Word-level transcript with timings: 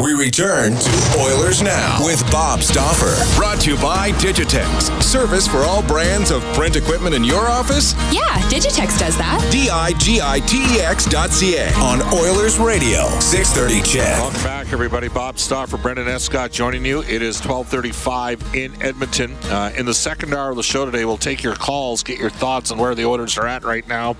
We 0.00 0.14
return 0.14 0.76
to 0.76 1.18
Oilers 1.18 1.60
Now 1.60 1.98
with 2.04 2.22
Bob 2.30 2.62
Stauffer. 2.62 3.16
Brought 3.36 3.60
to 3.62 3.72
you 3.72 3.76
by 3.78 4.12
Digitex. 4.12 5.02
Service 5.02 5.48
for 5.48 5.64
all 5.64 5.82
brands 5.82 6.30
of 6.30 6.40
print 6.54 6.76
equipment 6.76 7.16
in 7.16 7.24
your 7.24 7.48
office? 7.48 7.94
Yeah, 8.12 8.38
Digitex 8.48 8.96
does 8.96 9.18
that. 9.18 9.44
D 9.50 9.68
I 9.68 9.94
G 9.94 10.20
I 10.22 10.38
T 10.38 10.58
E 10.76 10.80
X 10.80 11.04
dot 11.04 11.30
C 11.30 11.56
A 11.56 11.72
on 11.74 12.00
Oilers 12.14 12.60
Radio, 12.60 13.08
630 13.18 13.82
CHED. 13.82 14.20
Welcome 14.20 14.42
back, 14.44 14.72
everybody. 14.72 15.08
Bob 15.08 15.36
Stauffer, 15.36 15.76
Brendan 15.76 16.06
Escott 16.06 16.52
joining 16.52 16.84
you. 16.84 17.00
It 17.00 17.20
is 17.20 17.40
1235 17.44 18.54
in 18.54 18.80
Edmonton. 18.80 19.34
Uh, 19.46 19.72
in 19.76 19.84
the 19.84 19.94
second 19.94 20.32
hour 20.32 20.50
of 20.50 20.56
the 20.56 20.62
show 20.62 20.84
today, 20.84 21.06
we'll 21.06 21.16
take 21.16 21.42
your 21.42 21.56
calls, 21.56 22.04
get 22.04 22.20
your 22.20 22.30
thoughts 22.30 22.70
on 22.70 22.78
where 22.78 22.94
the 22.94 23.04
Oilers 23.04 23.36
are 23.36 23.48
at 23.48 23.64
right 23.64 23.86
now. 23.88 24.14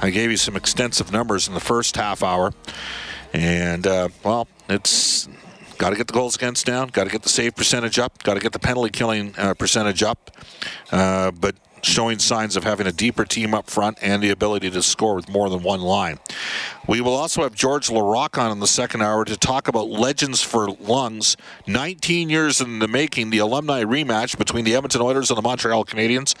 I 0.00 0.10
gave 0.10 0.30
you 0.30 0.36
some 0.36 0.54
extensive 0.54 1.10
numbers 1.10 1.48
in 1.48 1.54
the 1.54 1.60
first 1.60 1.96
half 1.96 2.22
hour. 2.22 2.52
And, 3.32 3.88
uh, 3.88 4.08
well, 4.22 4.46
it's 4.68 5.28
got 5.78 5.90
to 5.90 5.96
get 5.96 6.06
the 6.06 6.12
goals 6.12 6.36
against 6.36 6.66
down, 6.66 6.88
got 6.88 7.04
to 7.04 7.10
get 7.10 7.22
the 7.22 7.28
save 7.28 7.54
percentage 7.54 7.98
up, 7.98 8.22
got 8.22 8.34
to 8.34 8.40
get 8.40 8.52
the 8.52 8.58
penalty 8.58 8.90
killing 8.90 9.34
uh, 9.38 9.54
percentage 9.54 10.02
up. 10.02 10.30
Uh, 10.90 11.30
but 11.30 11.56
showing 11.82 12.18
signs 12.18 12.56
of 12.56 12.64
having 12.64 12.86
a 12.86 12.92
deeper 12.92 13.24
team 13.24 13.54
up 13.54 13.70
front 13.70 13.96
and 14.02 14.22
the 14.22 14.30
ability 14.30 14.70
to 14.70 14.82
score 14.82 15.14
with 15.14 15.28
more 15.28 15.48
than 15.48 15.62
one 15.62 15.80
line. 15.80 16.18
We 16.88 17.00
will 17.00 17.14
also 17.14 17.42
have 17.42 17.54
George 17.54 17.88
Laraque 17.88 18.38
on 18.38 18.50
in 18.50 18.58
the 18.58 18.66
second 18.66 19.02
hour 19.02 19.24
to 19.24 19.36
talk 19.36 19.68
about 19.68 19.88
Legends 19.88 20.42
for 20.42 20.68
Lungs. 20.68 21.36
19 21.66 22.28
years 22.28 22.60
in 22.60 22.80
the 22.80 22.88
making, 22.88 23.30
the 23.30 23.38
alumni 23.38 23.84
rematch 23.84 24.36
between 24.36 24.64
the 24.64 24.74
Edmonton 24.74 25.00
Oilers 25.00 25.30
and 25.30 25.38
the 25.38 25.42
Montreal 25.42 25.84
Canadiens 25.84 26.34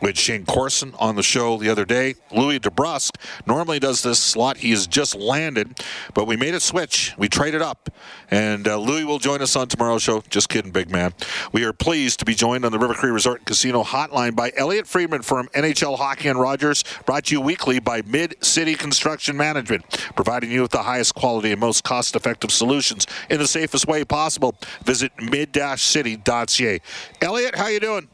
with 0.00 0.18
Shayne 0.18 0.44
Corson 0.44 0.94
on 0.98 1.16
the 1.16 1.22
show 1.22 1.56
the 1.56 1.68
other 1.68 1.84
day. 1.84 2.14
Louie 2.30 2.58
DeBrusk 2.58 3.10
normally 3.46 3.78
does 3.78 4.02
this 4.02 4.18
slot. 4.18 4.58
He 4.58 4.70
has 4.70 4.86
just 4.86 5.14
landed, 5.14 5.80
but 6.14 6.26
we 6.26 6.36
made 6.36 6.54
a 6.54 6.60
switch. 6.60 7.14
We 7.18 7.28
traded 7.28 7.62
up, 7.62 7.90
and 8.30 8.66
uh, 8.66 8.78
Louie 8.78 9.04
will 9.04 9.18
join 9.18 9.42
us 9.42 9.56
on 9.56 9.68
tomorrow's 9.68 10.02
show. 10.02 10.22
Just 10.28 10.48
kidding, 10.48 10.70
big 10.70 10.90
man. 10.90 11.12
We 11.52 11.64
are 11.64 11.72
pleased 11.72 12.18
to 12.20 12.24
be 12.24 12.34
joined 12.34 12.64
on 12.64 12.72
the 12.72 12.78
River 12.78 12.94
Cree 12.94 13.10
Resort 13.10 13.38
and 13.38 13.46
Casino 13.46 13.82
Hotline 13.82 14.34
by 14.34 14.52
Elliot 14.56 14.86
Friedman 14.86 15.22
from 15.22 15.48
NHL 15.48 15.98
Hockey 15.98 16.28
and 16.28 16.40
Rogers, 16.40 16.84
brought 17.06 17.26
to 17.26 17.34
you 17.34 17.40
weekly 17.40 17.78
by 17.78 18.02
Mid 18.02 18.42
City 18.44 18.74
Construction 18.74 19.36
Management, 19.36 19.84
providing 20.14 20.50
you 20.50 20.62
with 20.62 20.70
the 20.70 20.82
highest 20.82 21.14
quality 21.14 21.52
and 21.52 21.60
most 21.60 21.84
cost-effective 21.84 22.50
solutions 22.50 23.06
in 23.28 23.38
the 23.38 23.46
safest 23.46 23.86
way 23.86 24.04
possible. 24.04 24.54
Visit 24.84 25.12
mid-city.ca. 25.20 26.80
Elliot, 27.20 27.54
how 27.54 27.66
you 27.68 27.80
doing? 27.80 28.08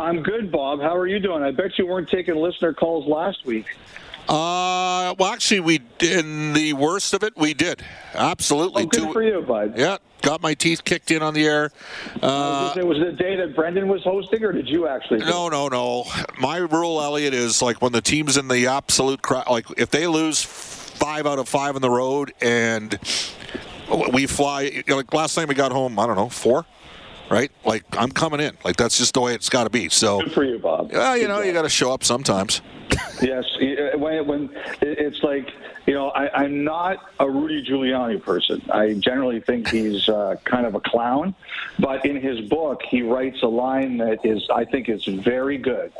I'm 0.00 0.22
good, 0.22 0.50
Bob. 0.50 0.80
How 0.80 0.96
are 0.96 1.06
you 1.06 1.20
doing? 1.20 1.42
I 1.42 1.50
bet 1.50 1.78
you 1.78 1.86
weren't 1.86 2.08
taking 2.08 2.36
listener 2.36 2.72
calls 2.72 3.06
last 3.06 3.44
week. 3.44 3.66
Uh, 4.28 5.14
well, 5.18 5.32
actually, 5.32 5.60
we 5.60 5.80
in 6.00 6.52
the 6.52 6.72
worst 6.74 7.14
of 7.14 7.22
it, 7.22 7.36
we 7.36 7.52
did 7.52 7.82
absolutely. 8.14 8.84
Oh, 8.84 8.86
good 8.86 9.02
Two- 9.02 9.12
for 9.12 9.22
you, 9.22 9.42
bud. 9.42 9.76
Yeah, 9.76 9.98
got 10.22 10.40
my 10.40 10.54
teeth 10.54 10.84
kicked 10.84 11.10
in 11.10 11.20
on 11.20 11.34
the 11.34 11.46
air. 11.46 11.70
Uh, 12.22 12.72
was, 12.74 12.76
it, 12.76 12.86
was 12.86 12.98
the 12.98 13.12
day 13.12 13.34
that 13.36 13.56
Brendan 13.56 13.88
was 13.88 14.02
hosting, 14.04 14.44
or 14.44 14.52
did 14.52 14.68
you 14.68 14.86
actually? 14.86 15.18
no, 15.20 15.48
no, 15.48 15.68
no. 15.68 16.04
My 16.38 16.58
rule, 16.58 17.00
Elliot, 17.00 17.34
is 17.34 17.60
like 17.60 17.82
when 17.82 17.92
the 17.92 18.02
team's 18.02 18.36
in 18.36 18.48
the 18.48 18.68
absolute 18.68 19.20
cra- 19.20 19.44
like 19.50 19.66
if 19.76 19.90
they 19.90 20.06
lose 20.06 20.42
five 20.42 21.26
out 21.26 21.38
of 21.38 21.48
five 21.48 21.74
on 21.74 21.82
the 21.82 21.90
road 21.90 22.32
and 22.40 22.98
we 24.12 24.26
fly. 24.26 24.62
You 24.62 24.82
know, 24.86 24.96
like 24.96 25.12
last 25.12 25.34
time 25.34 25.48
we 25.48 25.54
got 25.54 25.72
home, 25.72 25.98
I 25.98 26.06
don't 26.06 26.16
know, 26.16 26.28
four. 26.28 26.66
Right, 27.30 27.52
like 27.64 27.84
I'm 27.96 28.10
coming 28.10 28.40
in. 28.40 28.56
Like 28.64 28.76
that's 28.76 28.98
just 28.98 29.14
the 29.14 29.20
way 29.20 29.34
it's 29.34 29.48
got 29.48 29.64
to 29.64 29.70
be. 29.70 29.88
So, 29.88 30.20
Good 30.20 30.32
for 30.32 30.44
you, 30.44 30.58
Bob. 30.58 30.90
yeah, 30.92 31.14
you 31.14 31.22
Good 31.22 31.28
know, 31.28 31.36
job. 31.38 31.46
you 31.46 31.52
got 31.52 31.62
to 31.62 31.68
show 31.68 31.92
up 31.92 32.04
sometimes. 32.04 32.60
Yes, 33.22 33.44
uh, 33.56 33.98
when, 33.98 34.26
when 34.26 34.50
it's 34.80 35.22
like 35.22 35.46
you 35.86 35.94
know, 35.94 36.08
I, 36.10 36.42
I'm 36.42 36.64
not 36.64 37.10
a 37.18 37.28
Rudy 37.28 37.64
Giuliani 37.64 38.22
person. 38.22 38.62
I 38.72 38.94
generally 38.94 39.40
think 39.40 39.68
he's 39.68 40.08
uh, 40.08 40.36
kind 40.44 40.66
of 40.66 40.74
a 40.74 40.80
clown, 40.80 41.34
but 41.78 42.04
in 42.04 42.20
his 42.20 42.40
book, 42.48 42.80
he 42.88 43.02
writes 43.02 43.42
a 43.42 43.46
line 43.48 43.98
that 43.98 44.24
is, 44.24 44.48
I 44.54 44.64
think, 44.64 44.88
is 44.88 45.04
very 45.04 45.58
good. 45.58 45.92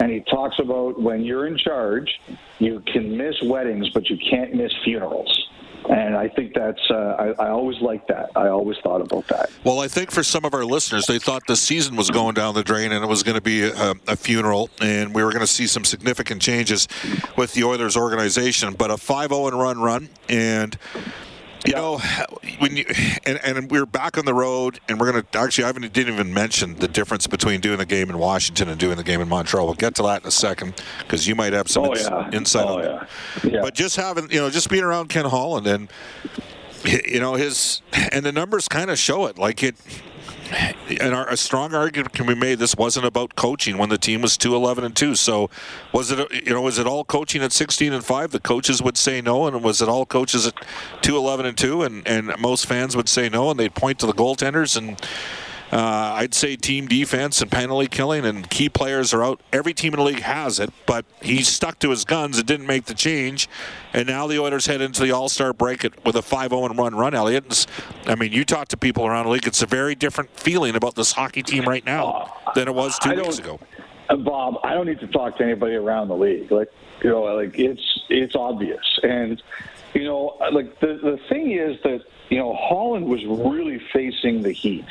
And 0.00 0.12
he 0.12 0.20
talks 0.20 0.58
about 0.58 1.00
when 1.00 1.24
you're 1.24 1.46
in 1.46 1.58
charge, 1.58 2.20
you 2.58 2.80
can 2.80 3.16
miss 3.16 3.40
weddings, 3.42 3.88
but 3.90 4.08
you 4.08 4.16
can't 4.18 4.54
miss 4.54 4.72
funerals. 4.84 5.47
And 5.88 6.16
I 6.16 6.28
think 6.28 6.54
that's, 6.54 6.80
uh, 6.90 7.34
I, 7.38 7.46
I 7.46 7.48
always 7.48 7.80
liked 7.80 8.08
that. 8.08 8.30
I 8.36 8.48
always 8.48 8.76
thought 8.82 9.00
about 9.00 9.26
that. 9.28 9.50
Well, 9.64 9.80
I 9.80 9.88
think 9.88 10.10
for 10.10 10.22
some 10.22 10.44
of 10.44 10.52
our 10.52 10.64
listeners, 10.64 11.06
they 11.06 11.18
thought 11.18 11.46
the 11.46 11.56
season 11.56 11.96
was 11.96 12.10
going 12.10 12.34
down 12.34 12.54
the 12.54 12.62
drain 12.62 12.92
and 12.92 13.02
it 13.02 13.06
was 13.06 13.22
going 13.22 13.36
to 13.36 13.40
be 13.40 13.62
a, 13.62 13.94
a 14.06 14.16
funeral, 14.16 14.68
and 14.82 15.14
we 15.14 15.24
were 15.24 15.30
going 15.30 15.40
to 15.40 15.46
see 15.46 15.66
some 15.66 15.84
significant 15.84 16.42
changes 16.42 16.88
with 17.36 17.54
the 17.54 17.64
Oilers 17.64 17.96
organization. 17.96 18.74
But 18.74 18.90
a 18.90 18.94
5-0 18.94 19.48
and 19.48 19.58
run 19.58 19.80
run, 19.80 20.08
and 20.28 20.76
you 21.66 21.72
know, 21.74 21.98
when 22.58 22.76
you 22.76 22.84
and, 23.26 23.38
and 23.44 23.70
we're 23.70 23.86
back 23.86 24.16
on 24.16 24.24
the 24.24 24.34
road, 24.34 24.78
and 24.88 24.98
we're 25.00 25.10
going 25.10 25.22
to 25.24 25.38
actually, 25.38 25.64
I 25.64 25.66
haven't 25.68 25.92
didn't 25.92 26.14
even 26.14 26.32
mention 26.32 26.76
the 26.76 26.88
difference 26.88 27.26
between 27.26 27.60
doing 27.60 27.78
the 27.78 27.86
game 27.86 28.10
in 28.10 28.18
Washington 28.18 28.68
and 28.68 28.78
doing 28.78 28.96
the 28.96 29.04
game 29.04 29.20
in 29.20 29.28
Montreal. 29.28 29.66
We'll 29.66 29.74
get 29.74 29.94
to 29.96 30.02
that 30.04 30.22
in 30.22 30.28
a 30.28 30.32
second 30.32 30.74
because 31.00 31.26
you 31.26 31.34
might 31.34 31.52
have 31.52 31.68
some 31.68 31.84
Oh, 31.84 31.94
yeah. 31.96 32.30
insight 32.30 32.66
Oh, 32.66 32.78
on 32.78 32.84
yeah. 32.84 33.06
that. 33.42 33.52
Yeah. 33.52 33.60
But 33.62 33.74
just 33.74 33.96
having, 33.96 34.30
you 34.30 34.40
know, 34.40 34.50
just 34.50 34.70
being 34.70 34.84
around 34.84 35.08
Ken 35.08 35.24
Holland 35.24 35.66
and 35.66 35.88
you 36.84 37.18
know 37.18 37.34
his 37.34 37.82
and 38.12 38.24
the 38.24 38.30
numbers 38.30 38.68
kind 38.68 38.88
of 38.88 38.98
show 38.98 39.26
it 39.26 39.36
like 39.36 39.64
it 39.64 39.74
and 41.00 41.14
our, 41.14 41.28
a 41.28 41.36
strong 41.36 41.74
argument 41.74 42.12
can 42.12 42.26
be 42.26 42.34
made 42.34 42.58
this 42.58 42.76
wasn't 42.76 43.04
about 43.04 43.36
coaching 43.36 43.78
when 43.78 43.88
the 43.88 43.98
team 43.98 44.22
was 44.22 44.38
2-11 44.38 44.84
and 44.84 44.96
2 44.96 45.14
so 45.14 45.50
was 45.92 46.10
it 46.10 46.18
you 46.32 46.52
know 46.52 46.62
was 46.62 46.78
it 46.78 46.86
all 46.86 47.04
coaching 47.04 47.42
at 47.42 47.52
16 47.52 47.92
and 47.92 48.04
5 48.04 48.30
the 48.30 48.40
coaches 48.40 48.82
would 48.82 48.96
say 48.96 49.20
no. 49.20 49.46
And 49.46 49.62
was 49.62 49.82
it 49.82 49.88
all 49.88 50.06
coaches 50.06 50.46
at 50.46 50.54
2-11 51.02 51.46
and 51.46 51.58
2 51.58 51.82
and 51.82 52.06
and 52.06 52.32
most 52.38 52.66
fans 52.66 52.96
would 52.96 53.08
say 53.08 53.28
no. 53.28 53.50
And 53.50 53.58
they'd 53.58 53.74
point 53.74 53.98
to 54.00 54.06
the 54.06 54.12
goaltenders 54.12 54.76
and 54.76 55.00
uh, 55.72 56.12
I'd 56.16 56.32
say 56.34 56.56
team 56.56 56.86
defense 56.86 57.42
and 57.42 57.50
penalty 57.50 57.88
killing 57.88 58.24
and 58.24 58.48
key 58.48 58.68
players 58.68 59.12
are 59.12 59.22
out. 59.22 59.40
Every 59.52 59.74
team 59.74 59.92
in 59.92 59.98
the 59.98 60.04
league 60.04 60.20
has 60.20 60.58
it, 60.58 60.70
but 60.86 61.04
he 61.20 61.42
stuck 61.42 61.78
to 61.80 61.90
his 61.90 62.04
guns 62.04 62.38
and 62.38 62.46
didn't 62.46 62.66
make 62.66 62.86
the 62.86 62.94
change. 62.94 63.48
And 63.92 64.06
now 64.08 64.26
the 64.26 64.38
Oilers 64.38 64.66
head 64.66 64.80
into 64.80 65.02
the 65.02 65.12
All 65.12 65.28
Star 65.28 65.52
break 65.52 65.82
with 66.04 66.16
a 66.16 66.22
5 66.22 66.50
0 66.50 66.68
run 66.68 66.94
run, 66.94 67.14
Elliot. 67.14 67.44
It's- 67.46 67.66
I 68.06 68.14
mean, 68.14 68.32
you 68.32 68.44
talk 68.44 68.68
to 68.68 68.76
people 68.76 69.06
around 69.06 69.26
the 69.26 69.32
league, 69.32 69.46
it's 69.46 69.62
a 69.62 69.66
very 69.66 69.94
different 69.94 70.30
feeling 70.38 70.74
about 70.74 70.94
this 70.94 71.12
hockey 71.12 71.42
team 71.42 71.64
right 71.64 71.84
now 71.84 72.32
than 72.54 72.68
it 72.68 72.74
was 72.74 72.98
two 72.98 73.10
weeks 73.14 73.38
ago. 73.38 73.60
Uh, 74.08 74.16
Bob, 74.16 74.54
I 74.64 74.72
don't 74.72 74.86
need 74.86 75.00
to 75.00 75.06
talk 75.08 75.36
to 75.36 75.44
anybody 75.44 75.74
around 75.74 76.08
the 76.08 76.16
league. 76.16 76.50
Like, 76.50 76.72
you 77.04 77.10
know, 77.10 77.22
like 77.24 77.58
it's 77.58 77.82
it's 78.08 78.34
obvious, 78.34 78.80
and 79.02 79.42
you 79.92 80.04
know, 80.04 80.38
like 80.50 80.80
the 80.80 80.98
the 81.02 81.18
thing 81.28 81.52
is 81.52 81.76
that 81.82 82.00
you 82.30 82.38
know 82.38 82.54
Holland 82.58 83.06
was 83.06 83.20
really 83.26 83.78
facing 83.92 84.40
the 84.42 84.52
heat, 84.52 84.86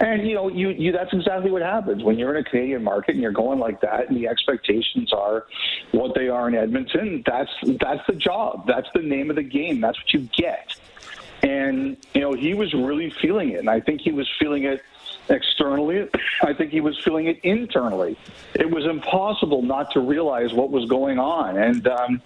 and 0.00 0.26
you 0.26 0.34
know, 0.34 0.48
you 0.48 0.70
you 0.70 0.92
that's 0.92 1.12
exactly 1.12 1.50
what 1.50 1.62
happens 1.62 2.02
when 2.02 2.18
you're 2.18 2.34
in 2.34 2.44
a 2.44 2.48
Canadian 2.48 2.84
market 2.84 3.12
and 3.12 3.22
you're 3.22 3.32
going 3.32 3.58
like 3.58 3.80
that, 3.80 4.08
and 4.08 4.16
the 4.16 4.28
expectations 4.28 5.12
are 5.12 5.46
what 5.92 6.14
they 6.14 6.28
are 6.28 6.48
in 6.48 6.54
Edmonton. 6.54 7.22
That's 7.26 7.52
that's 7.80 8.06
the 8.06 8.14
job. 8.14 8.66
That's 8.66 8.88
the 8.94 9.02
name 9.02 9.30
of 9.30 9.36
the 9.36 9.42
game. 9.42 9.80
That's 9.80 9.98
what 9.98 10.12
you 10.12 10.28
get. 10.36 10.74
And, 11.42 11.98
you 12.14 12.22
know, 12.22 12.32
he 12.32 12.54
was 12.54 12.72
really 12.72 13.10
feeling 13.10 13.50
it. 13.50 13.58
And 13.58 13.68
I 13.68 13.78
think 13.78 14.00
he 14.00 14.12
was 14.12 14.26
feeling 14.38 14.64
it 14.64 14.82
externally. 15.28 16.08
I 16.42 16.54
think 16.54 16.70
he 16.70 16.80
was 16.80 16.98
feeling 17.04 17.26
it 17.26 17.38
internally. 17.42 18.16
It 18.54 18.70
was 18.70 18.86
impossible 18.86 19.60
not 19.60 19.90
to 19.90 20.00
realize 20.00 20.54
what 20.54 20.70
was 20.70 20.86
going 20.86 21.18
on. 21.18 21.58
And, 21.58 21.86
um, 21.86 22.22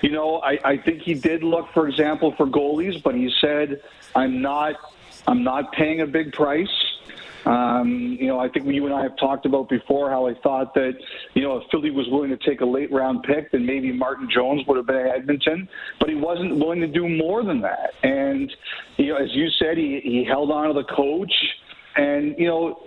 you 0.00 0.10
know, 0.10 0.38
I, 0.38 0.58
I 0.64 0.76
think 0.78 1.02
he 1.02 1.12
did 1.12 1.42
look, 1.42 1.70
for 1.74 1.86
example, 1.88 2.32
for 2.32 2.46
goalies, 2.46 3.02
but 3.02 3.14
he 3.14 3.30
said, 3.38 3.82
I'm 4.14 4.40
not, 4.40 4.76
I'm 5.26 5.44
not 5.44 5.72
paying 5.72 6.00
a 6.00 6.06
big 6.06 6.32
price. 6.32 6.93
Um, 7.46 8.16
you 8.18 8.26
know, 8.26 8.38
I 8.38 8.48
think 8.48 8.66
you 8.66 8.86
and 8.86 8.94
I 8.94 9.02
have 9.02 9.16
talked 9.16 9.44
about 9.44 9.68
before 9.68 10.10
how 10.10 10.26
I 10.26 10.34
thought 10.42 10.74
that, 10.74 10.94
you 11.34 11.42
know, 11.42 11.58
if 11.58 11.64
Philly 11.70 11.90
was 11.90 12.06
willing 12.08 12.30
to 12.30 12.38
take 12.38 12.60
a 12.60 12.66
late 12.66 12.90
round 12.90 13.22
pick, 13.22 13.52
then 13.52 13.66
maybe 13.66 13.92
Martin 13.92 14.28
Jones 14.30 14.62
would 14.66 14.76
have 14.76 14.86
been 14.86 14.96
at 14.96 15.16
Edmonton, 15.16 15.68
but 16.00 16.08
he 16.08 16.14
wasn't 16.14 16.58
willing 16.58 16.80
to 16.80 16.86
do 16.86 17.08
more 17.08 17.44
than 17.44 17.60
that. 17.60 17.92
And, 18.02 18.50
you 18.96 19.08
know, 19.08 19.16
as 19.16 19.34
you 19.34 19.50
said, 19.50 19.76
he, 19.76 20.00
he 20.02 20.24
held 20.24 20.50
on 20.50 20.68
to 20.68 20.74
the 20.74 20.84
coach. 20.84 21.32
And 21.96 22.34
you 22.36 22.48
know, 22.48 22.80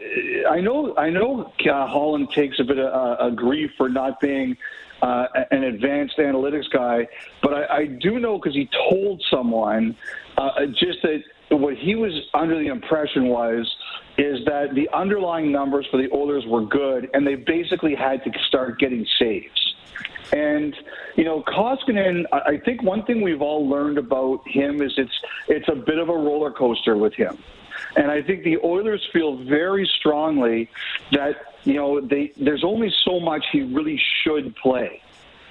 I 0.49 0.59
know 0.59 0.93
I 0.97 1.09
know 1.09 1.53
uh, 1.65 1.87
Holland 1.87 2.29
takes 2.31 2.59
a 2.59 2.63
bit 2.65 2.77
of 2.77 2.91
uh, 2.91 3.29
grief 3.29 3.71
for 3.77 3.87
not 3.87 4.19
being 4.19 4.57
uh, 5.01 5.27
an 5.51 5.63
advanced 5.63 6.17
analytics 6.17 6.69
guy, 6.69 7.07
but 7.41 7.53
I, 7.53 7.77
I 7.77 7.85
do 7.85 8.19
know 8.19 8.37
because 8.37 8.53
he 8.53 8.69
told 8.89 9.23
someone 9.31 9.95
uh, 10.37 10.65
just 10.65 11.01
that 11.03 11.23
what 11.49 11.75
he 11.75 11.95
was 11.95 12.13
under 12.33 12.57
the 12.57 12.67
impression 12.67 13.27
was 13.27 13.73
is 14.17 14.43
that 14.45 14.73
the 14.73 14.89
underlying 14.93 15.51
numbers 15.51 15.85
for 15.89 15.97
the 15.97 16.09
Oilers 16.11 16.45
were 16.45 16.65
good, 16.65 17.09
and 17.13 17.25
they 17.25 17.35
basically 17.35 17.95
had 17.95 18.23
to 18.23 18.31
start 18.47 18.79
getting 18.79 19.05
saves. 19.19 19.75
And 20.33 20.75
you 21.15 21.23
know, 21.23 21.41
Koskinen, 21.43 22.25
I 22.33 22.57
think 22.57 22.83
one 22.83 23.03
thing 23.05 23.21
we've 23.21 23.41
all 23.41 23.67
learned 23.67 23.97
about 23.97 24.45
him 24.47 24.81
is 24.81 24.93
it's 24.97 25.19
it's 25.47 25.67
a 25.69 25.75
bit 25.75 25.99
of 25.99 26.09
a 26.09 26.17
roller 26.17 26.51
coaster 26.51 26.97
with 26.97 27.13
him. 27.13 27.37
And 27.95 28.11
I 28.11 28.21
think 28.21 28.43
the 28.43 28.57
Oilers 28.57 29.07
feel 29.13 29.37
very 29.37 29.89
strongly 29.99 30.69
that 31.13 31.55
you 31.63 31.75
know 31.75 32.01
they 32.01 32.33
there's 32.37 32.63
only 32.63 32.93
so 33.05 33.19
much 33.19 33.45
he 33.51 33.61
really 33.61 34.01
should 34.23 34.55
play. 34.57 35.01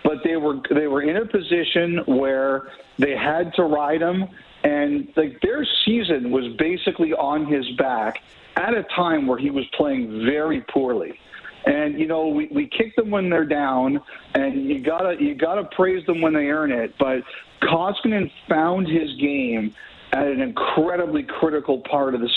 But 0.05 0.23
they 0.23 0.37
were 0.37 0.61
they 0.71 0.89
were 0.89 1.03
in 1.03 1.17
a 1.17 1.27
position 1.27 2.03
where 2.07 2.69
they 2.99 3.17
had 3.17 3.55
to 3.55 3.63
ride 3.63 4.03
him 4.03 4.29
and 4.67 5.09
like 5.15 5.41
their 5.43 5.65
season 5.85 6.33
was 6.33 6.53
basically 6.59 7.13
on 7.13 7.47
his 7.47 7.65
back 7.79 8.21
at 8.57 8.75
a 8.75 8.83
time 8.97 9.29
where 9.29 9.39
he 9.39 9.51
was 9.51 9.65
playing 9.77 10.25
very 10.25 10.61
poorly. 10.63 11.21
And 11.67 11.99
you 12.01 12.07
know, 12.09 12.27
we, 12.27 12.47
we 12.47 12.67
kick 12.67 12.97
them 12.97 13.11
when 13.11 13.31
they're 13.31 13.45
down, 13.45 14.01
and 14.35 14.69
you 14.69 14.81
gotta 14.81 15.23
you 15.23 15.37
gotta 15.37 15.65
praise 15.77 16.05
them 16.07 16.21
when 16.21 16.33
they 16.33 16.47
earn 16.47 16.73
it. 16.73 16.95
But 16.99 17.23
Koskinen 17.63 18.31
found 18.49 18.89
his 18.89 19.15
game 19.21 19.73
at 20.13 20.27
an 20.27 20.41
incredibly 20.41 21.23
critical 21.23 21.81
part 21.81 22.15
of 22.15 22.21
the 22.21 22.29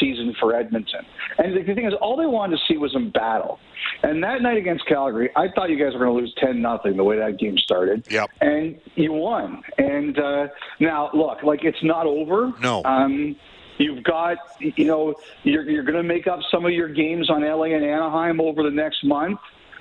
season 0.00 0.34
for 0.40 0.54
Edmonton. 0.54 1.04
And 1.38 1.56
the 1.56 1.62
thing 1.74 1.86
is, 1.86 1.94
all 2.00 2.16
they 2.16 2.26
wanted 2.26 2.58
to 2.58 2.62
see 2.66 2.78
was 2.78 2.94
him 2.94 3.10
battle. 3.10 3.58
And 4.02 4.22
that 4.24 4.42
night 4.42 4.56
against 4.56 4.86
Calgary, 4.86 5.30
I 5.36 5.48
thought 5.54 5.70
you 5.70 5.78
guys 5.78 5.92
were 5.92 6.00
going 6.00 6.16
to 6.16 6.20
lose 6.20 6.34
ten 6.38 6.60
nothing 6.60 6.96
the 6.96 7.04
way 7.04 7.18
that 7.18 7.38
game 7.38 7.58
started. 7.58 8.06
Yep. 8.10 8.30
And 8.40 8.80
you 8.94 9.12
won. 9.12 9.62
And 9.76 10.18
uh, 10.18 10.48
now, 10.80 11.10
look, 11.14 11.42
like 11.42 11.64
it's 11.64 11.82
not 11.82 12.06
over. 12.06 12.52
No. 12.60 12.82
Um, 12.84 13.36
You've 13.78 14.02
got, 14.02 14.38
you 14.60 14.84
know, 14.84 15.14
you're, 15.44 15.62
you're 15.62 15.84
going 15.84 15.96
to 15.96 16.02
make 16.02 16.26
up 16.26 16.40
some 16.50 16.66
of 16.66 16.72
your 16.72 16.88
games 16.88 17.30
on 17.30 17.42
LA 17.42 17.66
and 17.66 17.84
Anaheim 17.84 18.40
over 18.40 18.62
the 18.62 18.70
next 18.70 19.04
month. 19.04 19.38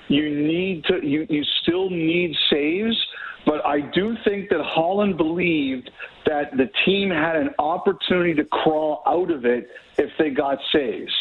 You 0.07 0.29
need 0.29 0.85
to, 0.85 1.05
you, 1.05 1.25
you 1.29 1.43
still 1.63 1.89
need 1.89 2.35
saves, 2.49 2.95
but 3.47 3.65
I 3.65 3.79
do 3.79 4.15
think 4.25 4.49
that 4.49 4.61
Holland 4.61 5.15
believed 5.15 5.89
that 6.25 6.55
the 6.57 6.69
team 6.85 7.09
had 7.09 7.37
an 7.37 7.51
opportunity 7.57 8.33
to 8.35 8.43
crawl 8.43 9.01
out 9.07 9.31
of 9.31 9.45
it 9.45 9.69
if 9.97 10.11
they 10.19 10.31
got 10.31 10.59
saves. 10.73 11.13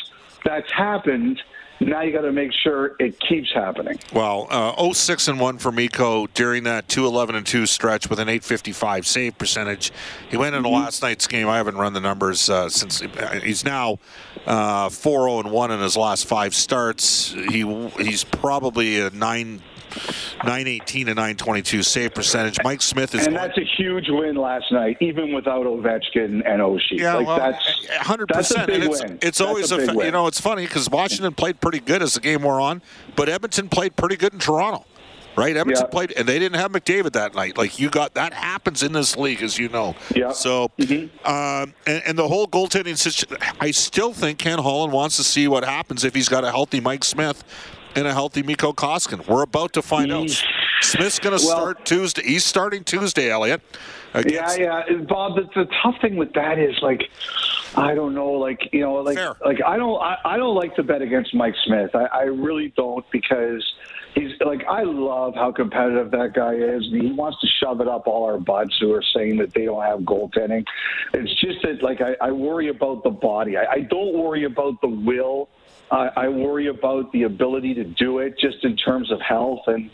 That's 0.45 0.71
happened. 0.73 1.41
Now 1.79 2.03
you 2.03 2.13
got 2.13 2.23
to 2.23 2.33
make 2.33 2.53
sure 2.65 2.97
it 2.99 3.21
keeps 3.21 3.53
happening. 3.55 4.01
Well, 4.13 4.49
uh, 4.51 4.93
06 4.93 5.29
and 5.29 5.39
1 5.39 5.59
for 5.59 5.71
Mikko 5.71 6.27
during 6.29 6.65
that 6.65 6.89
2 6.89 7.07
11 7.07 7.37
and 7.37 7.47
2 7.47 7.65
stretch 7.67 8.11
with 8.11 8.19
an 8.19 8.29
855 8.29 9.07
save 9.07 9.39
percentage. 9.39 9.93
He 10.29 10.37
went 10.37 10.57
into 10.57 10.69
last 10.69 11.03
night's 11.03 11.29
game. 11.29 11.49
I 11.49 11.59
haven't 11.59 11.77
run 11.77 11.93
the 11.93 12.01
numbers 12.01 12.51
uh, 12.51 12.69
since 12.71 13.03
uh, 13.03 13.41
he's 13.45 13.65
now 13.65 13.99
4 14.47 14.91
0 14.91 15.41
and 15.41 15.53
1 15.53 15.71
in 15.71 15.81
his 15.81 15.97
last 15.97 16.27
five 16.27 16.55
starts. 16.55 17.33
He 17.33 17.63
He's 17.99 18.25
probably 18.25 18.99
a 18.99 19.11
9. 19.11 19.63
918 20.45 21.07
to 21.07 21.15
922 21.15 21.83
save 21.83 22.15
percentage. 22.15 22.59
Mike 22.65 22.83
Smith 22.83 23.15
is 23.15 23.27
And 23.27 23.37
going- 23.37 23.49
that's 23.49 23.59
a 23.59 23.65
huge 23.65 24.09
win 24.09 24.37
last 24.37 24.71
night, 24.73 24.97
even 25.01 25.33
without 25.33 25.67
Ovechkin 25.67 26.43
and 26.45 26.61
Oshie. 26.61 26.81
Yeah, 26.99 27.15
like 27.15 27.27
well, 27.27 27.39
that's 27.39 27.87
hundred 27.99 28.29
that's 28.33 28.51
a 28.53 28.67
big 28.67 28.77
And 28.83 28.85
it's, 28.85 29.03
win. 29.03 29.19
it's 29.23 29.41
always 29.41 29.73
a 29.73 29.77
a, 29.77 29.87
fa- 29.87 30.05
you 30.05 30.11
know 30.11 30.27
it's 30.27 30.41
funny 30.41 30.65
because 30.67 30.89
Washington 30.91 31.35
played 31.35 31.61
pretty 31.61 31.81
good 31.81 32.03
as 32.03 32.15
the 32.15 32.21
game 32.21 32.43
wore 32.43 32.61
on, 32.61 32.83
but 33.15 33.29
Edmonton 33.29 33.69
played 33.69 33.97
pretty 33.97 34.17
good 34.17 34.33
in 34.33 34.39
Toronto. 34.39 34.85
Right, 35.37 35.55
Edmonton 35.55 35.85
Yeah. 35.85 35.91
played, 35.91 36.13
and 36.17 36.27
they 36.27 36.39
didn't 36.39 36.59
have 36.59 36.73
McDavid 36.73 37.13
that 37.13 37.35
night. 37.35 37.59
Like 37.59 37.79
you 37.79 37.91
got 37.91 38.15
that 38.15 38.33
happens 38.33 38.83
in 38.83 38.93
this 38.93 39.19
league, 39.19 39.43
as 39.43 39.59
you 39.59 39.69
know. 39.69 39.95
Yeah. 40.15 40.33
So, 40.33 40.71
um, 41.27 41.75
and, 41.87 42.03
and 42.07 42.19
the 42.19 42.27
whole 42.27 42.47
goaltending 42.49 42.97
situation, 42.97 43.37
I 43.61 43.71
still 43.73 44.15
think 44.15 44.39
Ken 44.39 44.59
Holland 44.59 44.95
wants 44.95 45.19
to 45.19 45.25
see 45.25 45.47
what 45.47 45.63
happens 45.63 46.05
if 46.05 46.15
he's 46.15 46.31
got 46.31 46.45
a 46.45 46.51
healthy 46.51 46.81
Mike 46.81 47.05
Smith 47.05 47.45
and 47.97 48.07
a 48.07 48.13
healthy 48.13 48.43
Mikko 48.43 48.73
Koskin. 48.75 49.27
We're 49.27 49.43
about 49.43 49.73
to 49.73 49.83
find 49.83 50.13
out. 50.13 50.31
Smith's 50.83 51.19
going 51.19 51.37
to 51.37 51.45
Well- 51.45 51.57
start 51.57 51.85
Tuesday. 51.87 52.23
He's 52.23 52.45
starting 52.45 52.85
Tuesday, 52.85 53.31
Elliot. 53.31 53.63
Yeah, 54.15 54.21
against- 54.21 54.59
yeah, 54.59 54.83
And 54.87 55.09
Bob. 55.09 55.37
The, 55.37 55.43
the 55.65 55.69
tough 55.83 55.97
thing 56.01 56.17
with 56.17 56.33
that 56.35 56.59
is 56.59 56.77
like, 56.83 57.03
I 57.77 57.95
don't 57.95 58.15
know, 58.15 58.31
like 58.33 58.61
you 58.73 58.81
know, 58.81 58.95
like 58.95 59.17
Fair. 59.17 59.35
like 59.45 59.59
I 59.67 59.77
don't, 59.77 60.01
I, 60.01 60.17
I 60.25 60.37
don't 60.37 60.55
like 60.55 60.75
to 60.77 60.83
bet 60.83 61.03
against 61.03 61.35
Mike 61.35 61.55
Smith. 61.65 61.91
I, 61.95 62.05
I 62.05 62.23
really 62.23 62.73
don't 62.77 63.05
because 63.11 63.63
he's 64.15 64.31
like 64.45 64.65
I 64.67 64.83
love 64.85 65.35
how 65.35 65.53
competitive 65.53 66.11
that 66.13 66.33
guy 66.35 66.55
is. 66.55 66.87
and 66.91 67.03
He 67.03 67.13
wants 67.13 67.39
to 67.41 67.47
shove 67.61 67.81
it 67.83 67.89
up 67.89 68.07
all 68.07 68.25
our 68.25 68.39
butts 68.39 68.77
who 68.81 68.93
are 68.95 69.03
saying 69.15 69.37
that 69.39 69.53
they 69.53 69.67
don't 69.67 69.83
have 69.83 70.01
goaltending. 70.01 70.65
It's 71.13 71.35
just 71.41 71.61
that 71.65 71.83
like 71.83 72.01
I, 72.01 72.17
I 72.23 72.31
worry 72.33 72.69
about 72.69 73.03
the 73.05 73.11
body. 73.11 73.59
I, 73.59 73.67
I 73.71 73.81
don't 73.81 74.15
worry 74.15 74.45
about 74.45 74.81
the 74.81 74.89
will. 74.89 75.49
I, 75.91 76.11
I 76.17 76.29
worry 76.29 76.67
about 76.69 77.13
the 77.13 77.25
ability 77.25 77.75
to 77.75 77.85
do 77.85 78.19
it, 78.19 78.39
just 78.39 78.65
in 78.65 78.77
terms 78.77 79.11
of 79.13 79.21
health 79.21 79.61
and. 79.67 79.91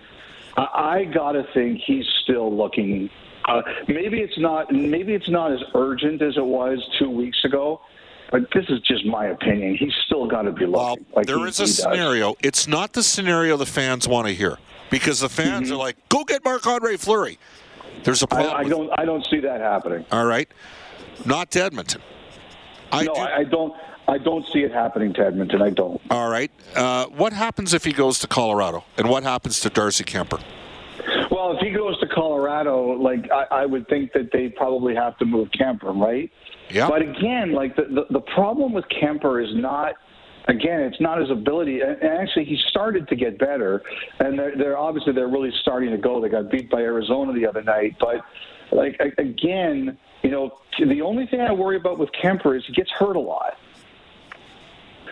I, 0.55 0.63
I 0.99 1.05
gotta 1.05 1.45
think 1.55 1.81
he's 1.87 2.05
still 2.25 2.55
looking. 2.55 3.09
Uh, 3.49 3.63
maybe 3.89 4.21
it's 4.21 4.39
not. 4.39 4.71
Maybe 4.71 5.15
it's 5.15 5.31
not 5.31 5.51
as 5.51 5.61
urgent 5.75 6.21
as 6.21 6.37
it 6.37 6.45
was 6.45 6.79
two 6.99 7.09
weeks 7.09 7.43
ago. 7.47 7.81
But 8.31 8.51
this 8.55 8.67
is 8.69 8.81
just 8.83 9.07
my 9.07 9.27
opinion. 9.29 9.77
He's 9.77 9.95
still 10.07 10.27
got 10.27 10.43
to 10.43 10.53
be 10.53 10.67
Well, 10.67 10.91
looking. 10.91 11.07
like 11.17 11.27
there 11.27 11.39
he- 11.39 11.45
is 11.49 11.59
a 11.61 11.67
scenario. 11.67 12.35
It's 12.43 12.67
not 12.69 12.93
the 12.93 13.03
scenario 13.03 13.57
the 13.57 13.65
fans 13.65 14.07
want 14.07 14.27
to 14.27 14.35
hear 14.35 14.59
because 14.91 15.21
the 15.21 15.29
fans 15.31 15.69
Mm-hmm. 15.69 15.75
are 15.75 15.79
like, 15.79 15.97
"Go 16.11 16.23
get 16.25 16.45
Marc 16.45 16.67
Andre 16.67 16.99
Fleury." 16.99 17.39
There's 18.05 18.23
a 18.23 18.27
problem. 18.27 18.55
I, 18.55 18.59
I 18.61 18.65
don't. 18.65 18.91
I 19.01 19.05
don't 19.07 19.27
see 19.31 19.41
that 19.41 19.63
happening. 19.63 20.05
All 20.13 20.27
right, 20.27 20.49
not 21.25 21.51
to 21.53 21.63
Edmonton. 21.65 22.03
I 22.91 23.05
no, 23.05 23.15
do. 23.15 23.21
I, 23.23 23.37
I 23.39 23.45
don't. 23.45 23.73
I 24.09 24.19
don't 24.19 24.47
see 24.53 24.61
it 24.61 24.73
happening 24.73 25.13
to 25.15 25.25
Edmonton. 25.25 25.63
I 25.63 25.71
don't. 25.71 26.01
All 26.11 26.29
right. 26.29 26.51
Uh, 26.75 27.07
what 27.07 27.33
happens 27.33 27.73
if 27.73 27.85
he 27.85 27.93
goes 27.93 28.19
to 28.21 28.27
Colorado, 28.27 28.85
and 28.97 29.09
what 29.09 29.23
happens 29.23 29.61
to 29.61 29.71
Darcy 29.71 30.05
Kuemper? 30.05 30.43
Well, 31.31 31.57
if 31.57 31.61
he 31.61 31.71
goes 31.71 31.99
to 32.01 32.07
Colorado, 32.07 32.93
like 32.93 33.31
I, 33.31 33.63
I 33.63 33.67
would 33.67 33.89
think 33.89 34.13
that 34.13 34.31
they 34.33 34.49
probably 34.49 34.95
have 34.95 35.17
to 35.19 35.25
move 35.25 35.49
Kuemper, 35.59 35.99
right? 35.99 36.31
Yeah. 36.71 36.89
But 36.89 37.03
again, 37.03 37.53
like 37.53 37.77
the, 37.77 37.85
the 37.85 38.07
the 38.11 38.21
problem 38.21 38.73
with 38.73 38.85
Kuemper 38.87 39.43
is 39.43 39.55
not. 39.55 39.95
Again, 40.49 40.81
it's 40.81 41.01
not 41.01 41.21
his 41.21 41.31
ability. 41.31 41.83
And 41.83 42.03
actually, 42.03 42.47
he 42.47 42.59
started 42.69 43.07
to 43.07 43.15
get 43.15 43.39
better, 43.39 43.81
and 44.19 44.37
they're, 44.37 44.57
they're 44.57 44.79
obviously 44.79 45.13
they're 45.13 45.29
really 45.29 45.53
starting 45.61 45.91
to 45.93 45.97
go. 45.97 46.21
They 46.21 46.29
got 46.29 46.51
beat 46.51 46.69
by 46.69 46.81
Arizona 46.81 47.33
the 47.33 47.47
other 47.47 47.63
night, 47.63 47.95
but 48.01 48.23
like 48.73 49.01
again, 49.19 49.97
you 50.25 50.31
know, 50.31 50.59
the 50.81 51.01
only 51.01 51.27
thing 51.27 51.41
I 51.41 51.53
worry 51.53 51.77
about 51.77 51.99
with 51.99 52.11
Kuemper 52.21 52.57
is 52.57 52.65
he 52.67 52.73
gets 52.73 52.91
hurt 52.91 53.15
a 53.15 53.21
lot. 53.21 53.55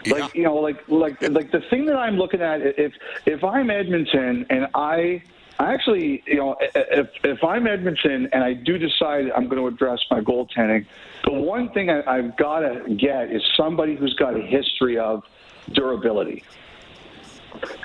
Yeah. 0.04 0.14
Like 0.14 0.34
you 0.34 0.44
know, 0.44 0.56
like 0.56 0.88
like 0.88 1.20
like 1.22 1.50
the 1.50 1.60
thing 1.70 1.86
that 1.86 1.96
I'm 1.96 2.16
looking 2.16 2.40
at, 2.40 2.60
if 2.62 2.92
if 3.26 3.44
I'm 3.44 3.70
Edmonton 3.70 4.46
and 4.50 4.68
I. 4.74 5.22
I 5.58 5.74
actually, 5.74 6.22
you 6.26 6.36
know, 6.36 6.56
if 6.74 7.10
if 7.22 7.44
I'm 7.44 7.66
Edmonton 7.66 8.30
and 8.32 8.42
I 8.42 8.54
do 8.54 8.78
decide 8.78 9.30
I'm 9.36 9.46
going 9.46 9.58
to 9.58 9.66
address 9.66 9.98
my 10.10 10.20
goaltending, 10.22 10.86
the 11.24 11.34
one 11.34 11.68
thing 11.72 11.90
I, 11.90 12.02
I've 12.06 12.34
got 12.38 12.60
to 12.60 12.94
get 12.94 13.30
is 13.30 13.42
somebody 13.58 13.94
who's 13.94 14.14
got 14.14 14.34
a 14.34 14.40
history 14.40 14.98
of 14.98 15.22
durability. 15.74 16.44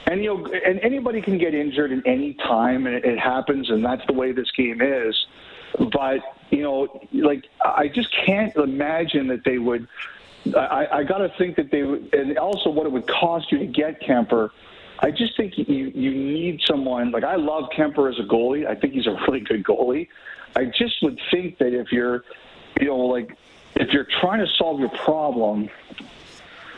And 0.07 0.23
you 0.23 0.37
know, 0.37 0.45
and 0.65 0.79
anybody 0.79 1.21
can 1.21 1.37
get 1.37 1.53
injured 1.53 1.91
at 1.91 2.07
any 2.07 2.35
time, 2.35 2.87
and 2.87 2.95
it 2.95 3.19
happens, 3.19 3.69
and 3.69 3.83
that's 3.83 4.05
the 4.07 4.13
way 4.13 4.31
this 4.31 4.51
game 4.51 4.79
is. 4.81 5.25
But 5.91 6.21
you 6.51 6.63
know, 6.63 7.01
like 7.11 7.43
I 7.65 7.89
just 7.89 8.07
can't 8.25 8.55
imagine 8.55 9.27
that 9.27 9.43
they 9.43 9.57
would. 9.57 9.85
I, 10.53 10.87
I 10.91 11.03
got 11.03 11.19
to 11.19 11.29
think 11.37 11.55
that 11.55 11.71
they 11.71 11.81
and 11.81 12.37
also 12.37 12.69
what 12.69 12.85
it 12.85 12.91
would 12.91 13.07
cost 13.07 13.51
you 13.51 13.59
to 13.59 13.65
get 13.65 14.01
Kuemper. 14.01 14.49
I 14.99 15.11
just 15.11 15.35
think 15.35 15.57
you 15.57 15.65
you 15.65 16.11
need 16.11 16.61
someone 16.65 17.11
like 17.11 17.23
I 17.23 17.35
love 17.35 17.69
Kuemper 17.75 18.11
as 18.11 18.19
a 18.19 18.27
goalie. 18.27 18.67
I 18.67 18.75
think 18.75 18.93
he's 18.93 19.07
a 19.07 19.17
really 19.27 19.41
good 19.41 19.63
goalie. 19.63 20.07
I 20.55 20.65
just 20.65 21.01
would 21.01 21.19
think 21.31 21.57
that 21.57 21.73
if 21.73 21.91
you're, 21.91 22.23
you 22.79 22.87
know, 22.87 22.97
like 22.97 23.35
if 23.75 23.91
you're 23.91 24.07
trying 24.21 24.39
to 24.45 24.51
solve 24.53 24.79
your 24.79 24.89
problem, 24.89 25.69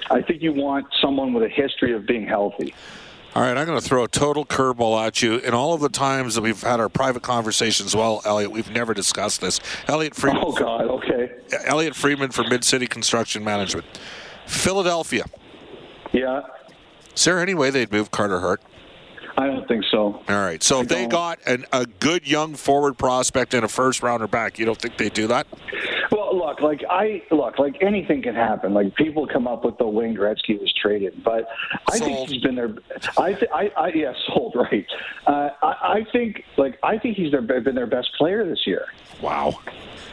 I 0.10 0.22
think 0.22 0.42
you 0.42 0.54
want 0.54 0.88
someone 1.02 1.34
with 1.34 1.44
a 1.44 1.50
history 1.50 1.94
of 1.94 2.08
being 2.08 2.26
healthy. 2.26 2.74
All 3.38 3.44
right, 3.44 3.56
I'm 3.56 3.68
going 3.68 3.80
to 3.80 3.88
throw 3.88 4.04
a 4.04 4.08
total 4.08 4.48
curveball 4.48 5.00
at 5.06 5.22
you. 5.22 5.38
In 5.38 5.54
all 5.54 5.76
of 5.76 5.80
the 5.80 5.90
times 5.90 6.34
that 6.34 6.42
we've 6.42 6.60
had 6.60 6.80
our 6.80 6.90
private 6.90 7.22
conversations, 7.22 7.96
well, 7.96 8.20
Elliot, 8.26 8.52
we've 8.52 8.72
never 8.72 8.96
discussed 8.96 9.42
this. 9.42 9.60
Elliot 9.86 10.16
Freeman. 10.16 10.42
Oh 10.44 10.54
God, 10.54 10.86
okay, 10.86 11.36
Elliot 11.66 11.96
Freeman 11.96 12.32
for 12.32 12.44
Mid 12.46 12.64
City 12.64 12.88
Construction 12.88 13.44
Management. 13.44 13.86
Philadelphia. 14.48 15.26
yeah, 16.14 16.42
Is 17.14 17.26
there 17.26 17.40
any 17.40 17.54
way 17.54 17.70
they'd 17.70 17.92
move 17.92 18.10
Carter 18.10 18.40
Hart? 18.40 18.60
I 19.38 19.46
don't 19.46 19.68
think 19.68 19.86
so. 19.92 20.20
All 20.28 20.36
right. 20.36 20.64
So 20.64 20.82
if 20.82 20.88
they 20.88 21.02
don't. 21.02 21.10
got 21.10 21.40
an, 21.46 21.64
a 21.72 21.86
good 21.86 22.28
young 22.28 22.56
forward 22.56 22.98
prospect 22.98 23.54
and 23.54 23.64
a 23.64 23.68
first 23.68 24.02
rounder 24.02 24.28
back, 24.28 24.58
you 24.58 24.66
don't 24.66 24.82
think 24.82 24.98
they'd 24.98 25.14
do 25.14 25.28
that? 25.28 25.46
Look, 26.48 26.62
like 26.62 26.82
I 26.90 27.22
look, 27.30 27.60
like 27.60 27.76
anything 27.82 28.22
can 28.22 28.34
happen. 28.34 28.74
Like 28.74 28.96
people 28.96 29.28
come 29.28 29.50
up 29.50 29.66
with 29.66 29.78
the 29.78 29.86
Wayne 29.86 30.16
Gretzky 30.16 30.58
was 30.58 30.74
traded, 30.82 31.22
but 31.22 31.50
I 31.92 31.98
Sold. 31.98 32.10
think 32.10 32.30
he's 32.30 32.42
been 32.42 32.56
there. 32.56 32.74
I, 33.18 33.34
th- 33.34 33.52
I, 33.54 33.70
I, 33.76 33.88
yeah, 33.90 34.14
sold 34.28 34.56
right. 34.56 34.86
Uh, 35.26 35.50
I, 35.62 35.68
I 35.68 36.06
think, 36.14 36.46
like, 36.56 36.80
I 36.84 37.00
think 37.00 37.18
he's 37.18 37.32
their, 37.32 37.42
been 37.42 37.76
their 37.76 37.86
best 37.86 38.14
player 38.18 38.48
this 38.48 38.66
year. 38.66 38.86
Wow. 39.22 39.60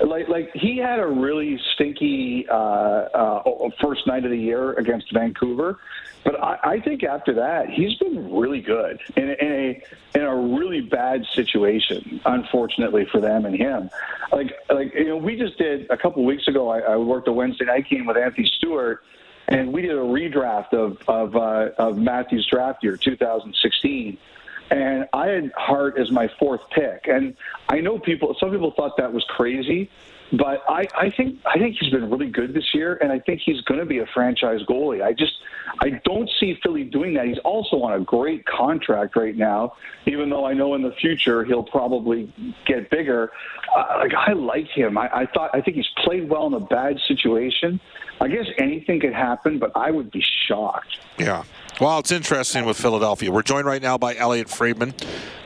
Like, 0.05 0.29
like 0.29 0.50
he 0.55 0.76
had 0.76 0.99
a 0.99 1.07
really 1.07 1.61
stinky 1.75 2.49
uh, 2.50 2.55
uh, 2.55 3.71
first 3.81 4.05
night 4.09 4.25
of 4.25 4.33
the 4.33 4.37
year 4.37 4.73
against 4.73 5.12
Vancouver, 5.14 5.79
but 6.25 6.43
I, 6.43 6.59
I 6.64 6.81
think 6.81 7.04
after 7.04 7.35
that 7.35 7.69
he's 7.71 7.95
been 7.99 8.33
really 8.35 8.61
good 8.61 9.00
in, 9.16 9.31
a- 9.31 9.45
in 9.45 9.52
a 9.52 10.19
in 10.19 10.23
a 10.23 10.35
really 10.35 10.81
bad 10.81 11.25
situation. 11.35 12.21
Unfortunately 12.25 13.07
for 13.11 13.21
them 13.21 13.45
and 13.47 13.54
him, 13.54 13.90
like 14.33 14.52
like 14.71 14.95
you 14.95 15.09
know 15.09 15.16
we 15.16 15.37
just 15.37 15.59
did 15.59 15.90
a 15.90 15.97
couple 15.97 16.25
weeks 16.25 16.49
ago. 16.49 16.69
I, 16.69 16.81
I 16.81 16.97
worked 16.97 17.28
a 17.28 17.33
Wednesday 17.33 17.66
night 17.66 17.88
game 17.88 18.07
with 18.07 18.16
Anthony 18.16 18.50
Stewart, 18.57 19.02
and 19.49 19.73
we 19.73 19.83
did 19.83 19.93
a 19.93 19.95
redraft 19.95 20.73
of 20.73 20.99
of 21.09 21.37
uh, 21.37 21.71
of 21.78 21.99
Matthew's 21.99 22.47
draft 22.47 22.83
year 22.83 22.97
2016 22.97 24.19
and 24.71 25.07
I 25.12 25.26
had 25.28 25.52
Hart 25.57 25.99
as 25.99 26.11
my 26.11 26.28
fourth 26.38 26.62
pick. 26.71 27.07
And 27.07 27.37
I 27.69 27.81
know 27.81 27.99
people, 27.99 28.35
some 28.40 28.50
people 28.50 28.73
thought 28.73 28.97
that 28.97 29.12
was 29.12 29.25
crazy, 29.25 29.90
but 30.38 30.62
I, 30.69 30.87
I 30.97 31.11
think 31.11 31.38
I 31.47 31.59
think 31.59 31.76
he's 31.79 31.91
been 31.91 32.11
really 32.11 32.31
good 32.31 32.55
this 32.55 32.75
year, 32.75 32.99
and 33.03 33.12
I 33.12 33.19
think 33.19 33.41
he's 33.45 33.61
going 33.62 33.81
to 33.81 33.87
be 33.87 33.99
a 33.99 34.07
franchise 34.12 34.61
goalie. 34.69 35.03
I 35.03 35.12
just 35.12 35.33
I 35.81 36.00
don't 36.05 36.31
see 36.41 36.59
Philly 36.62 36.85
doing 36.85 37.14
that. 37.14 37.26
He's 37.26 37.38
also 37.45 37.83
on 37.83 38.00
a 38.00 38.05
great 38.05 38.45
contract 38.47 39.17
right 39.17 39.37
now, 39.37 39.75
even 40.07 40.31
though 40.31 40.45
I 40.45 40.55
know 40.55 40.75
in 40.75 40.83
the 40.83 40.93
future 41.00 41.45
he'll 41.45 41.64
probably 41.64 42.33
get 42.67 42.91
bigger. 42.91 43.33
Uh, 43.76 43.99
like 43.99 44.14
I 44.14 44.33
like 44.33 44.69
him. 44.69 44.97
I, 44.97 45.09
I 45.12 45.26
thought 45.26 45.50
I 45.53 45.61
think 45.61 45.76
he's 45.76 45.91
played 46.05 46.29
well 46.29 46.47
in 46.47 46.55
a 46.55 46.61
bad 46.61 46.99
situation. 47.07 47.81
I 48.21 48.29
guess 48.29 48.47
anything 48.59 49.00
could 49.00 49.14
happen, 49.14 49.59
but 49.59 49.73
I 49.75 49.91
would 49.91 50.11
be 50.11 50.25
shocked. 50.47 50.99
Yeah. 51.19 51.45
Well, 51.81 51.99
it's 51.99 52.12
interesting 52.12 52.64
with 52.64 52.76
Philadelphia. 52.76 53.31
We're 53.33 53.43
joined 53.43 53.67
right 53.67 53.83
now 53.83 53.99
by 53.99 54.14
Elliot 54.17 54.49
Friedman. 54.49 54.95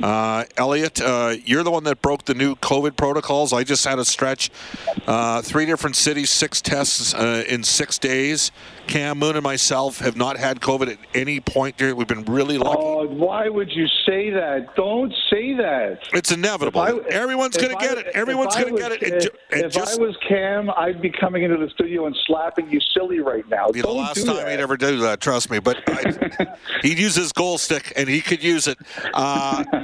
Uh, 0.03 0.45
Elliot, 0.57 1.01
uh, 1.01 1.35
you're 1.45 1.63
the 1.63 1.71
one 1.71 1.85
that 1.85 2.01
broke 2.03 2.25
the 2.25 2.35
new 2.35 2.55
COVID 2.57 2.97
protocols. 2.97 3.53
I 3.53 3.65
just 3.65 3.85
had 3.85 3.99
a 3.99 4.05
stretch, 4.05 4.51
uh, 5.07 5.43
three 5.43 5.67
different 5.67 5.97
cities, 5.97 6.31
six 6.31 6.61
tests 6.61 7.15
uh, 7.15 7.45
in 7.49 7.65
six 7.65 7.99
days. 7.99 8.51
Cam 8.87 9.19
Moon 9.19 9.37
and 9.37 9.43
myself 9.45 9.99
have 9.99 10.17
not 10.17 10.39
had 10.39 10.61
COVID 10.61 10.89
at 10.93 10.99
any 11.15 11.41
point 11.41 11.77
during. 11.77 11.95
We've 11.97 12.07
been 12.09 12.25
really 12.25 12.57
lucky. 12.57 12.81
Oh, 12.83 13.07
why 13.07 13.49
would 13.51 13.71
you 13.71 13.87
say 14.07 14.31
that? 14.31 14.75
Don't 14.77 15.13
say 15.31 15.53
that. 15.55 16.01
it's 16.15 16.33
inevitable. 16.33 16.81
I- 16.81 16.99
Everyone's 17.11 17.57
going 17.59 17.77
to 17.77 17.85
get 17.87 17.99
it. 17.99 18.07
Everyone's 18.15 18.57
going 18.57 18.75
to 18.75 18.81
get 18.81 18.93
it. 18.93 19.03
And, 19.03 19.21
ju- 19.23 19.29
if 19.51 19.73
just 19.73 19.99
I 19.99 20.03
was 20.03 20.17
Cam, 20.27 20.71
I'd 20.71 21.03
be 21.03 21.11
coming 21.11 21.43
into 21.43 21.59
the 21.59 21.69
studio 21.71 22.07
and 22.07 22.17
slapping 22.27 22.71
you 22.71 22.81
silly 22.95 23.21
right 23.21 23.47
now. 23.51 23.69
be 23.71 23.83
the 23.83 23.89
last 23.91 24.25
time 24.25 24.37
that. 24.37 24.49
he'd 24.51 24.61
ever 24.61 24.77
do 24.79 24.99
that. 25.01 25.21
Trust 25.21 25.51
me. 25.51 25.59
But 25.59 25.83
I, 25.87 26.47
he'd 26.83 26.99
use 26.99 27.15
his 27.15 27.33
goal 27.33 27.59
stick, 27.59 27.93
and 27.95 28.09
he 28.09 28.23
could 28.23 28.43
use 28.43 28.69
it. 28.69 28.79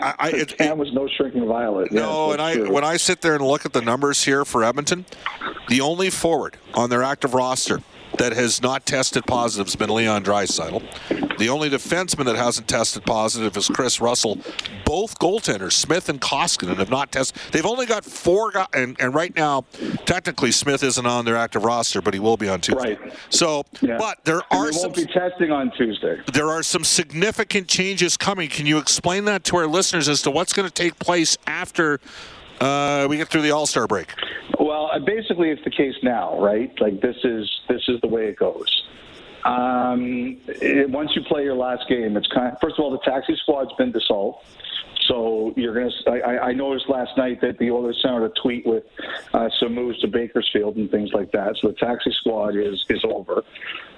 I, 0.04 0.14
I, 0.18 0.28
it, 0.30 0.58
Cam 0.58 0.78
was 0.78 0.92
no 0.92 1.08
shrinking 1.08 1.46
violet. 1.46 1.90
No, 1.90 2.26
Yes, 2.26 2.32
and 2.34 2.42
I 2.42 2.54
true. 2.54 2.70
when 2.73 2.84
I 2.84 2.96
sit 2.99 3.23
there 3.23 3.34
and 3.34 3.44
look 3.44 3.64
at 3.64 3.73
the 3.73 3.80
numbers 3.80 4.25
here 4.25 4.44
for 4.44 4.62
Edmonton, 4.62 5.06
the 5.68 5.80
only 5.80 6.11
forward 6.11 6.56
on 6.75 6.90
their 6.90 7.02
active 7.02 7.32
roster 7.34 7.80
that 8.18 8.33
has 8.33 8.62
not 8.62 8.87
tested 8.87 9.25
positive 9.26 9.66
has 9.66 9.76
been 9.76 9.90
Leon 9.90 10.25
Draisaitl. 10.25 11.38
The 11.38 11.49
only 11.49 11.68
defenseman 11.68 12.25
that 12.26 12.37
hasn't 12.37 12.68
tested 12.68 13.04
positive 13.04 13.56
is 13.56 13.68
Kris 13.68 14.00
Russell. 14.00 14.38
Both 14.85 15.18
goaltenders, 15.18 15.73
Smith 15.73 16.09
and 16.09 16.21
Koskinen, 16.21 16.76
have 16.76 16.90
not 16.90 17.11
tested. 17.11 17.40
They've 17.52 17.66
only 17.66 17.87
got 17.87 18.04
four 18.04 18.50
guys, 18.52 18.66
and, 18.73 18.97
and 19.00 19.14
right 19.14 19.35
now, 19.35 19.64
technically, 20.06 20.52
Smith 20.52 20.83
isn't 20.85 21.06
on 21.06 21.25
their 21.25 21.37
active 21.37 21.64
roster, 21.64 22.00
but 22.00 22.14
he 22.14 22.21
will 22.21 22.37
be 22.37 22.49
on 22.49 22.61
Tuesday. 22.61 22.94
Right. 22.94 23.12
So, 23.30 23.64
Yeah. 23.80 23.97
but 23.99 24.25
there 24.25 24.42
And 24.50 24.61
are 24.61 24.66
we 24.66 24.73
some 24.73 24.83
won't 24.92 24.97
be 24.97 25.06
testing 25.06 25.50
on 25.50 25.71
Tuesday. 25.76 26.21
there 26.33 26.49
are 26.49 26.62
some 26.62 26.85
significant 26.85 27.66
changes 27.68 28.16
coming. 28.16 28.49
Can 28.49 28.66
you 28.66 28.78
explain 28.78 29.25
that 29.25 29.44
to 29.44 29.56
our 29.56 29.66
listeners 29.66 30.09
as 30.09 30.23
to 30.23 30.30
what's 30.30 30.52
going 30.52 30.68
to 30.68 30.75
take 30.75 30.99
place 30.99 31.37
after 31.47 32.00
uh, 32.61 33.06
we 33.08 33.16
get 33.16 33.28
through 33.28 33.42
the 33.42 33.50
All 33.50 33.66
Star 33.66 33.87
break? 33.87 34.12
Well, 34.58 34.90
uh, 34.92 34.99
basically, 34.99 35.50
it's 35.50 35.64
the 35.64 35.70
case 35.70 35.94
now, 36.02 36.38
right? 36.38 36.73
Like 36.80 37.00
this 37.00 37.16
is 37.25 37.50
this 37.68 37.82
is 37.88 38.00
the 38.00 38.08
way 38.08 38.26
it 38.28 38.37
goes. 38.37 38.84
Um, 39.44 40.38
it, 40.46 40.88
once 40.88 41.14
you 41.14 41.23
play 41.23 41.44
your 41.44 41.54
last 41.54 41.88
game, 41.88 42.16
it's 42.16 42.28
kind. 42.28 42.52
Of, 42.54 42.61
first 42.61 42.78
of 42.78 42.84
all, 42.84 42.90
the 42.90 42.99
taxi 42.99 43.37
squad's 43.37 43.73
been 43.76 43.92
dissolved. 43.92 44.44
So 45.08 45.52
you're 45.56 45.75
going 45.75 45.90
to. 45.90 46.11
I, 46.11 46.49
I 46.49 46.52
noticed 46.52 46.88
last 46.88 47.16
night 47.16 47.40
that 47.42 47.58
the 47.58 47.70
Oilers 47.70 47.99
sent 48.00 48.14
out 48.14 48.23
a 48.23 48.32
tweet 48.40 48.66
with 48.66 48.84
uh, 49.34 49.49
some 49.61 49.75
moves 49.75 50.00
to 50.00 50.08
Bakersfield 50.08 50.76
and 50.76 50.90
things 50.90 51.11
like 51.12 51.30
that. 51.32 51.56
So 51.61 51.68
the 51.68 51.75
taxi 51.75 52.11
squad 52.12 52.56
is 52.56 52.84
is 52.88 53.04
over. 53.04 53.42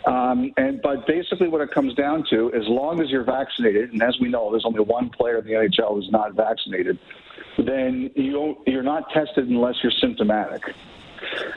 Um, 0.07 0.53
and 0.57 0.81
but 0.83 1.07
basically, 1.07 1.49
what 1.49 1.61
it 1.61 1.71
comes 1.71 1.95
down 1.95 2.25
to, 2.31 2.53
as 2.55 2.67
long 2.67 3.01
as 3.01 3.11
you're 3.11 3.25
vaccinated, 3.25 3.93
and 3.93 4.03
as 4.03 4.19
we 4.21 4.29
know, 4.29 4.51
there's 4.51 4.65
only 4.65 4.81
one 4.81 5.11
player 5.11 5.39
in 5.39 5.45
the 5.45 5.53
NHL 5.53 5.95
who's 5.95 6.11
not 6.11 6.35
vaccinated, 6.35 6.99
then 7.59 8.11
you 8.15 8.57
you're 8.67 8.83
not 8.83 9.09
tested 9.11 9.49
unless 9.49 9.77
you're 9.83 9.93
symptomatic. 10.01 10.75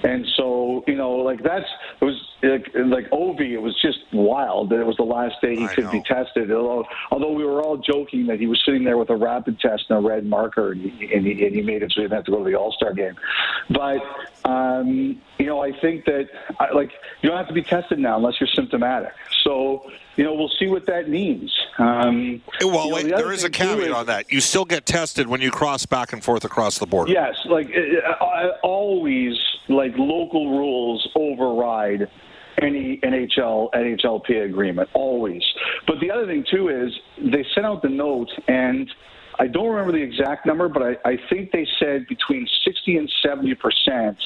And 0.04 0.26
so, 0.36 0.84
you 0.88 0.96
know, 0.96 1.12
like 1.12 1.44
that's 1.44 1.66
it 2.02 2.06
was 2.06 2.16
like, 2.42 2.68
like 2.74 3.10
Ovi. 3.12 3.52
It 3.52 3.62
was 3.62 3.80
just 3.82 4.00
wild 4.14 4.70
that 4.70 4.80
it 4.80 4.86
was 4.86 4.98
the 4.98 5.04
last 5.04 5.36
day 5.42 5.56
he 5.56 5.66
I 5.66 5.76
could 5.76 5.92
be 5.92 6.02
tested. 6.02 6.52
Although, 6.52 6.86
although 7.12 7.32
we 7.32 7.44
were 7.44 7.62
all 7.62 7.78
joking 7.78 8.28
that 8.28 8.40
he 8.40 8.48
was 8.48 8.62
sitting 8.66 8.84
there 8.84 8.98
with 8.98 9.10
a 9.10 9.16
rapid 9.16 9.60
test 9.60 9.86
and 9.90 9.98
a 9.98 10.02
red 10.08 10.26
marker, 10.26 10.72
and 10.72 10.82
he, 10.82 11.14
and 11.14 11.26
he, 11.26 11.46
and 11.46 11.56
he 11.56 11.62
made 11.62 11.84
it 11.84 11.92
so 11.92 12.02
he 12.02 12.04
didn't 12.04 12.14
have 12.16 12.26
to 12.26 12.32
go 12.32 12.44
to 12.44 12.50
the 12.50 12.56
All 12.58 12.72
Star 12.72 12.94
game. 12.94 13.16
But 13.70 14.00
um, 14.50 15.22
you 15.38 15.46
know, 15.46 15.62
I 15.62 15.72
think 15.80 16.06
that 16.06 16.30
I- 16.60 16.72
like 16.72 16.92
you 17.22 17.30
don't 17.30 17.38
have 17.38 17.48
to 17.48 17.54
be 17.54 17.64
tested 17.64 18.00
now 18.00 18.18
unless 18.18 18.36
you're 18.40 18.48
symptomatic. 18.56 19.12
So, 19.50 19.82
you 20.16 20.24
know, 20.24 20.36
we'll 20.36 20.52
see 20.60 20.68
what 20.68 20.86
that 20.86 21.10
means. 21.10 21.52
Um, 21.80 22.40
Well, 22.62 22.86
you 22.86 22.90
know, 22.90 22.96
wait, 22.96 23.04
the 23.06 23.16
there 23.16 23.32
is 23.32 23.44
a 23.44 23.50
caveat 23.50 23.88
is- 23.88 23.94
on 23.94 24.06
that. 24.06 24.32
You 24.32 24.42
still 24.42 24.66
get 24.66 24.86
tested 24.86 25.28
when 25.28 25.42
you 25.42 25.50
cross 25.50 25.88
back 25.88 26.14
and 26.14 26.24
forth 26.24 26.46
across 26.46 26.78
the 26.78 26.86
border. 26.86 27.12
Yes, 27.12 27.36
like 27.46 27.68
uh, 27.76 28.24
uh, 28.24 28.58
always, 28.62 29.36
like 29.68 29.94
local 29.98 30.52
rules 30.52 31.08
override 31.16 32.08
any 32.62 32.98
NHL 33.02 33.72
NHLP 33.74 34.46
agreement 34.46 34.88
always. 34.94 35.42
But 35.88 36.00
the 36.00 36.12
other 36.12 36.28
thing 36.28 36.46
too 36.52 36.70
is 36.70 36.94
they 37.18 37.44
sent 37.56 37.66
out 37.66 37.82
the 37.82 37.90
note, 37.90 38.30
and 38.48 38.88
I 39.40 39.48
don't 39.48 39.70
remember 39.70 39.94
the 39.94 40.04
exact 40.04 40.46
number, 40.46 40.70
but 40.70 40.84
I, 40.84 40.98
I 41.06 41.18
think 41.30 41.52
they 41.52 41.66
said 41.80 42.06
between 42.08 42.48
sixty 42.64 42.98
and 42.98 43.12
seventy 43.24 43.56
percent 43.56 44.18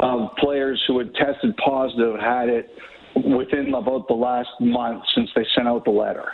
of 0.00 0.34
players 0.36 0.82
who 0.86 0.98
had 0.98 1.14
tested 1.14 1.54
positive 1.58 2.18
had 2.18 2.48
it 2.48 2.78
within 3.14 3.72
about 3.74 4.08
the 4.08 4.14
last 4.14 4.50
month 4.60 5.04
since 5.14 5.30
they 5.34 5.46
sent 5.54 5.68
out 5.68 5.84
the 5.84 5.90
letter. 5.90 6.32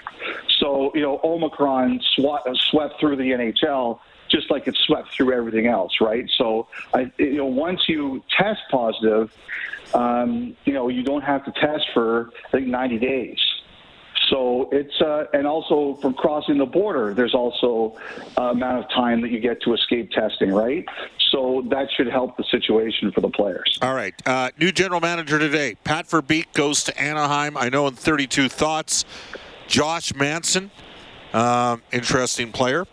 So, 0.59 0.93
you 0.95 1.03
know, 1.03 1.21
Omicron 1.23 2.01
swept 2.15 3.01
through 3.01 3.17
the 3.17 3.31
NHL 3.31 3.99
just 4.31 4.51
like 4.51 4.67
it 4.69 4.77
swept 4.87 5.13
through 5.13 5.33
everything 5.33 5.67
else, 5.67 5.93
right? 6.01 6.31
So, 6.39 6.69
I, 6.95 7.11
you 7.19 7.37
know, 7.37 7.47
once 7.47 7.89
you 7.89 8.23
test 8.39 8.61
positive, 8.71 9.37
um, 9.93 10.57
you 10.65 10.73
know, 10.73 10.89
you 10.89 11.03
don't 11.03 11.23
have 11.23 11.45
to 11.47 11.53
test 11.53 11.87
for, 11.93 12.31
I 12.47 12.51
think, 12.51 12.69
90 12.69 12.99
days. 12.99 13.39
So 14.31 14.69
it's 14.71 15.01
uh, 15.01 15.27
and 15.33 15.47
also 15.47 15.99
from 16.01 16.15
crossing 16.15 16.57
the 16.57 16.67
border, 16.67 17.13
there's 17.13 17.35
also 17.35 17.99
uh, 18.39 18.45
amount 18.45 18.85
of 18.85 18.91
time 18.91 19.21
that 19.23 19.31
you 19.31 19.41
get 19.41 19.61
to 19.63 19.75
escape 19.75 20.11
testing, 20.13 20.53
right? 20.53 20.85
So 21.31 21.65
that 21.71 21.89
should 21.97 22.07
help 22.07 22.37
the 22.37 22.45
situation 22.45 23.13
for 23.13 23.21
the 23.21 23.29
players. 23.29 23.79
All 23.83 23.95
right. 23.95 24.15
Uh, 24.27 24.51
new 24.59 24.73
general 24.73 25.01
manager 25.01 25.39
today. 25.39 25.77
Pat 25.85 26.07
Verbeek 26.07 26.53
goes 26.55 26.85
to 26.85 27.01
Anaheim. 27.01 27.57
I 27.57 27.69
know 27.69 27.87
in 27.89 27.95
32 27.95 28.49
thoughts. 28.49 29.05
Josh 29.67 30.15
Manson, 30.15 30.71
um, 31.33 31.83
interesting 31.93 32.51
player. 32.51 32.87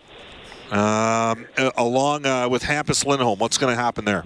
Um, 0.70 1.46
uh, 1.56 1.70
along 1.76 2.26
uh, 2.26 2.48
with 2.48 2.62
Hampus 2.62 3.06
Lindholm, 3.06 3.38
what's 3.38 3.58
going 3.58 3.74
to 3.74 3.80
happen 3.80 4.04
there? 4.04 4.24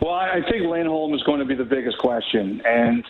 Well, 0.00 0.14
I 0.14 0.34
I 0.34 0.50
think 0.50 0.66
Lindholm 0.66 1.14
is 1.14 1.22
going 1.22 1.40
to 1.40 1.44
be 1.44 1.54
the 1.54 1.64
biggest 1.64 1.98
question, 1.98 2.62
and 2.64 3.04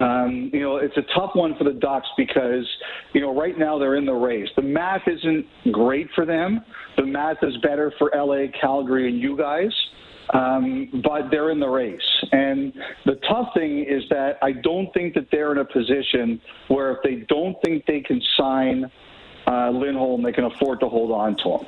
um, 0.00 0.50
you 0.52 0.60
know 0.60 0.76
it's 0.76 0.96
a 0.96 1.02
tough 1.14 1.30
one 1.34 1.56
for 1.56 1.64
the 1.64 1.72
Ducks 1.72 2.08
because 2.16 2.66
you 3.12 3.20
know 3.20 3.34
right 3.34 3.58
now 3.58 3.78
they're 3.78 3.96
in 3.96 4.06
the 4.06 4.12
race. 4.12 4.48
The 4.56 4.62
math 4.62 5.02
isn't 5.06 5.46
great 5.72 6.08
for 6.14 6.26
them. 6.26 6.64
The 6.96 7.06
math 7.06 7.38
is 7.42 7.56
better 7.62 7.92
for 7.98 8.10
LA, 8.14 8.46
Calgary, 8.60 9.08
and 9.08 9.20
you 9.20 9.36
guys. 9.36 9.72
Um, 10.34 11.02
but 11.04 11.30
they're 11.30 11.50
in 11.50 11.60
the 11.60 11.68
race. 11.68 12.00
And 12.32 12.72
the 13.04 13.14
tough 13.28 13.50
thing 13.54 13.86
is 13.88 14.02
that 14.10 14.38
I 14.42 14.52
don't 14.52 14.92
think 14.92 15.14
that 15.14 15.28
they're 15.30 15.52
in 15.52 15.58
a 15.58 15.64
position 15.64 16.40
where 16.66 16.90
if 16.90 16.98
they 17.04 17.24
don't 17.28 17.56
think 17.64 17.86
they 17.86 18.00
can 18.00 18.20
sign 18.36 18.90
uh, 19.46 19.70
Lindholm, 19.70 20.22
they 20.22 20.32
can 20.32 20.44
afford 20.44 20.80
to 20.80 20.88
hold 20.88 21.12
on 21.12 21.36
to 21.36 21.58
him. 21.58 21.66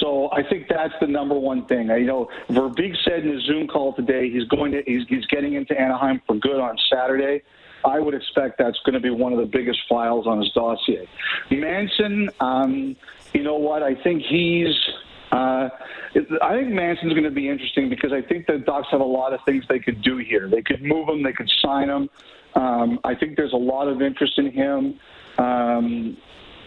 So 0.00 0.30
I 0.32 0.42
think 0.42 0.68
that's 0.68 0.94
the 1.00 1.06
number 1.06 1.34
one 1.34 1.66
thing. 1.66 1.88
You 1.88 2.06
know, 2.06 2.30
Verbeek 2.50 2.96
said 3.04 3.24
in 3.24 3.32
his 3.32 3.44
Zoom 3.44 3.66
call 3.66 3.92
today 3.92 4.30
he's 4.30 4.44
going 4.44 4.72
to 4.72 4.82
he's, 4.86 5.06
he's 5.08 5.26
getting 5.26 5.54
into 5.54 5.78
Anaheim 5.78 6.20
for 6.26 6.36
good 6.36 6.60
on 6.60 6.78
Saturday. 6.90 7.42
I 7.84 8.00
would 8.00 8.14
expect 8.14 8.58
that's 8.58 8.78
going 8.84 8.94
to 8.94 9.00
be 9.00 9.10
one 9.10 9.32
of 9.32 9.38
the 9.38 9.46
biggest 9.46 9.80
files 9.88 10.26
on 10.26 10.40
his 10.40 10.50
dossier. 10.52 11.08
Manson, 11.50 12.30
um, 12.40 12.96
you 13.32 13.42
know 13.42 13.56
what? 13.56 13.82
I 13.82 13.94
think 13.94 14.22
he's 14.22 14.74
Uh, 15.32 15.68
I 16.40 16.56
think 16.56 16.68
Manson's 16.68 17.12
going 17.12 17.24
to 17.24 17.30
be 17.30 17.48
interesting 17.48 17.90
because 17.90 18.12
I 18.12 18.22
think 18.22 18.46
the 18.46 18.58
Ducks 18.58 18.88
have 18.90 19.00
a 19.00 19.04
lot 19.04 19.32
of 19.32 19.40
things 19.44 19.64
they 19.68 19.80
could 19.80 20.00
do 20.00 20.16
here. 20.16 20.48
They 20.48 20.62
could 20.62 20.82
move 20.82 21.08
him, 21.08 21.22
they 21.22 21.32
could 21.32 21.50
sign 21.60 21.88
him. 21.90 22.08
Um, 22.54 23.00
I 23.04 23.14
think 23.14 23.36
there's 23.36 23.52
a 23.52 23.64
lot 23.74 23.86
of 23.88 24.00
interest 24.00 24.38
in 24.38 24.50
him. 24.50 24.98
Um, 25.38 26.16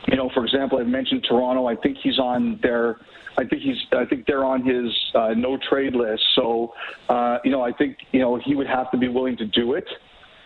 you 0.07 0.17
know, 0.17 0.29
for 0.33 0.43
example, 0.43 0.79
I 0.79 0.83
mentioned 0.83 1.25
Toronto. 1.27 1.67
I 1.67 1.75
think 1.75 1.97
he's 2.01 2.19
on 2.19 2.59
their. 2.61 2.97
I 3.37 3.45
think 3.45 3.61
he's. 3.61 3.77
I 3.91 4.05
think 4.05 4.25
they're 4.25 4.45
on 4.45 4.65
his 4.65 4.91
uh, 5.15 5.33
no 5.35 5.57
trade 5.69 5.95
list. 5.95 6.23
So, 6.35 6.73
uh, 7.09 7.37
you 7.43 7.51
know, 7.51 7.61
I 7.61 7.71
think 7.71 7.97
you 8.11 8.19
know 8.19 8.39
he 8.43 8.55
would 8.55 8.67
have 8.67 8.91
to 8.91 8.97
be 8.97 9.07
willing 9.07 9.37
to 9.37 9.45
do 9.45 9.73
it. 9.73 9.85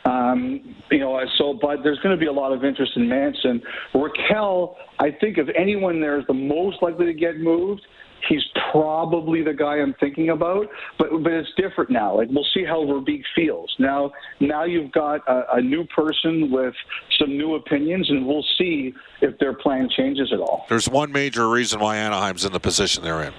Um, 0.05 0.75
you 0.91 0.99
know, 0.99 1.19
so 1.37 1.57
but 1.61 1.77
there's 1.83 1.99
going 1.99 2.15
to 2.15 2.19
be 2.19 2.27
a 2.27 2.31
lot 2.31 2.51
of 2.51 2.65
interest 2.65 2.91
in 2.95 3.07
Manson. 3.07 3.61
Rakell, 3.93 4.75
I 4.99 5.11
think 5.11 5.37
if 5.37 5.47
anyone 5.57 6.01
there 6.01 6.19
is 6.19 6.25
the 6.27 6.33
most 6.33 6.81
likely 6.81 7.05
to 7.05 7.13
get 7.13 7.37
moved, 7.37 7.81
he's 8.27 8.43
probably 8.71 9.43
the 9.43 9.53
guy 9.53 9.77
I'm 9.77 9.95
thinking 9.99 10.29
about. 10.29 10.67
But 10.97 11.09
but 11.23 11.31
it's 11.31 11.49
different 11.57 11.89
now. 11.89 12.17
Like 12.17 12.29
we'll 12.31 12.47
see 12.53 12.63
how 12.63 12.83
Verbeek 12.85 13.23
feels. 13.35 13.73
Now 13.79 14.11
now 14.39 14.63
you've 14.63 14.91
got 14.91 15.27
a, 15.27 15.55
a 15.55 15.61
new 15.61 15.85
person 15.85 16.51
with 16.51 16.73
some 17.19 17.37
new 17.37 17.55
opinions, 17.55 18.09
and 18.09 18.25
we'll 18.25 18.45
see 18.57 18.93
if 19.21 19.37
their 19.39 19.53
plan 19.53 19.89
changes 19.95 20.31
at 20.33 20.39
all. 20.39 20.65
There's 20.69 20.89
one 20.89 21.11
major 21.11 21.49
reason 21.49 21.79
why 21.79 21.97
Anaheim's 21.97 22.45
in 22.45 22.53
the 22.53 22.59
position 22.59 23.03
they're 23.03 23.23
in. 23.23 23.33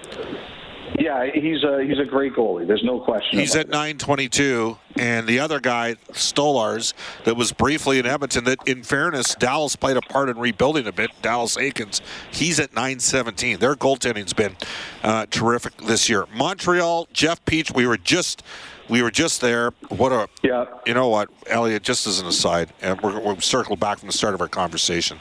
Yeah, 1.15 1.31
he's 1.33 1.63
a 1.63 1.85
he's 1.85 1.99
a 1.99 2.05
great 2.05 2.35
goalie. 2.35 2.67
There's 2.67 2.83
no 2.85 3.01
question. 3.01 3.39
He's 3.39 3.55
at 3.55 3.69
922, 3.69 4.79
and 4.97 5.27
the 5.27 5.39
other 5.39 5.61
guy, 5.61 5.95
Stolarz, 6.13 6.93
that 7.25 7.37
was 7.37 7.53
briefly 7.53 7.99
in 7.99 8.07
Edmonton. 8.07 8.45
That, 8.45 8.67
in 8.67 8.83
fairness, 8.83 9.35
Dallas 9.35 9.77
played 9.77 9.97
a 9.97 10.01
part 10.01 10.29
in 10.29 10.39
rebuilding 10.39 10.87
a 10.87 10.93
bit. 10.93 11.11
Dallas 11.23 11.57
Eakins, 11.57 12.01
he's 12.33 12.59
at 12.59 12.73
917. 12.75 13.59
Their 13.59 13.77
goaltending's 13.77 14.33
been 14.33 14.57
uh, 15.03 15.27
terrific 15.31 15.77
this 15.79 16.09
year. 16.09 16.27
Montreal, 16.35 17.09
Jeff 17.13 17.45
Peach. 17.45 17.71
We 17.73 17.87
were 17.87 17.99
just 17.99 18.43
we 18.89 19.03
were 19.03 19.11
just 19.11 19.41
there. 19.41 19.71
What 19.89 20.13
a 20.13 20.29
yeah. 20.43 20.67
You 20.87 20.95
know 20.95 21.09
what, 21.09 21.31
Elliot? 21.47 21.83
Just 21.83 22.07
as 22.07 22.21
an 22.21 22.27
aside, 22.27 22.73
and 22.83 23.01
we're, 23.01 23.19
we're 23.21 23.41
circled 23.41 23.81
back 23.81 23.99
from 23.99 24.09
the 24.09 24.13
start 24.13 24.35
of 24.35 24.41
our 24.41 24.49
conversation. 24.49 25.19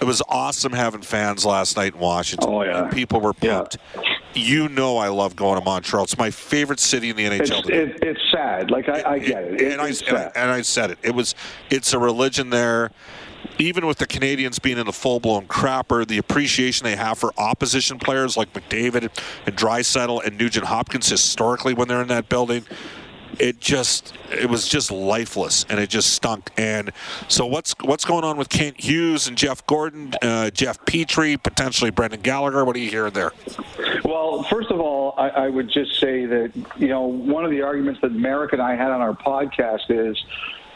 It 0.00 0.04
was 0.04 0.22
awesome 0.28 0.72
having 0.72 1.02
fans 1.02 1.44
last 1.44 1.76
night 1.76 1.94
in 1.94 2.00
Washington. 2.00 2.48
Oh 2.48 2.62
yeah, 2.62 2.84
and 2.84 2.92
people 2.92 3.20
were 3.20 3.34
pumped. 3.34 3.76
Yeah. 3.94 4.09
You 4.34 4.68
know 4.68 4.96
I 4.96 5.08
love 5.08 5.36
going 5.36 5.58
to 5.58 5.64
Montreal. 5.64 6.04
It's 6.04 6.18
my 6.18 6.30
favorite 6.30 6.80
city 6.80 7.10
in 7.10 7.16
the 7.16 7.24
NHL. 7.24 7.60
It's, 7.60 7.68
it, 7.68 7.98
it's 8.02 8.20
sad. 8.30 8.70
Like 8.70 8.88
I, 8.88 9.14
I 9.14 9.18
get 9.18 9.44
it. 9.44 9.60
it 9.60 9.72
and, 9.72 9.80
I, 9.80 9.88
and, 9.88 10.16
I, 10.16 10.32
and 10.36 10.50
I 10.50 10.62
said 10.62 10.90
it. 10.90 10.98
It 11.02 11.14
was. 11.14 11.34
It's 11.70 11.92
a 11.92 11.98
religion 11.98 12.50
there 12.50 12.90
even 13.58 13.86
with 13.86 13.98
the 13.98 14.06
Canadiens 14.06 14.60
being 14.60 14.78
in 14.78 14.88
a 14.88 14.92
full 14.92 15.20
blown 15.20 15.46
crapper, 15.46 16.06
the 16.06 16.18
appreciation 16.18 16.84
they 16.84 16.96
have 16.96 17.18
for 17.18 17.32
opposition 17.36 17.98
players 17.98 18.36
like 18.36 18.52
McDavid 18.52 19.10
and 19.46 19.56
Draisaitl 19.56 20.24
and 20.24 20.38
Nugent 20.38 20.66
Hopkins 20.66 21.08
historically 21.08 21.74
when 21.74 21.88
they're 21.88 22.02
in 22.02 22.08
that 22.08 22.28
building, 22.28 22.64
it 23.38 23.60
just 23.60 24.14
it 24.30 24.48
was 24.48 24.68
just 24.68 24.90
lifeless 24.90 25.64
and 25.68 25.78
it 25.78 25.88
just 25.88 26.12
stunk. 26.12 26.50
And 26.56 26.92
so 27.28 27.46
what's 27.46 27.74
what's 27.82 28.04
going 28.04 28.24
on 28.24 28.36
with 28.36 28.48
Kent 28.48 28.80
Hughes 28.80 29.28
and 29.28 29.36
Jeff 29.36 29.64
Gorton, 29.66 30.14
uh, 30.22 30.50
Jeff 30.50 30.84
Petry, 30.84 31.40
potentially 31.40 31.90
Brendan 31.90 32.20
Gallagher? 32.20 32.64
What 32.64 32.76
are 32.76 32.80
you 32.80 32.90
hearing 32.90 33.12
there? 33.12 33.32
Well, 34.04 34.42
first 34.44 34.70
of 34.70 34.80
all, 34.80 35.09
I, 35.20 35.28
I 35.28 35.48
would 35.48 35.70
just 35.70 36.00
say 36.00 36.26
that 36.26 36.52
you 36.78 36.88
know 36.88 37.02
one 37.02 37.44
of 37.44 37.50
the 37.50 37.62
arguments 37.62 38.00
that 38.00 38.12
Marek 38.12 38.52
and 38.52 38.62
I 38.62 38.74
had 38.74 38.90
on 38.90 39.00
our 39.00 39.14
podcast 39.14 39.90
is 39.90 40.16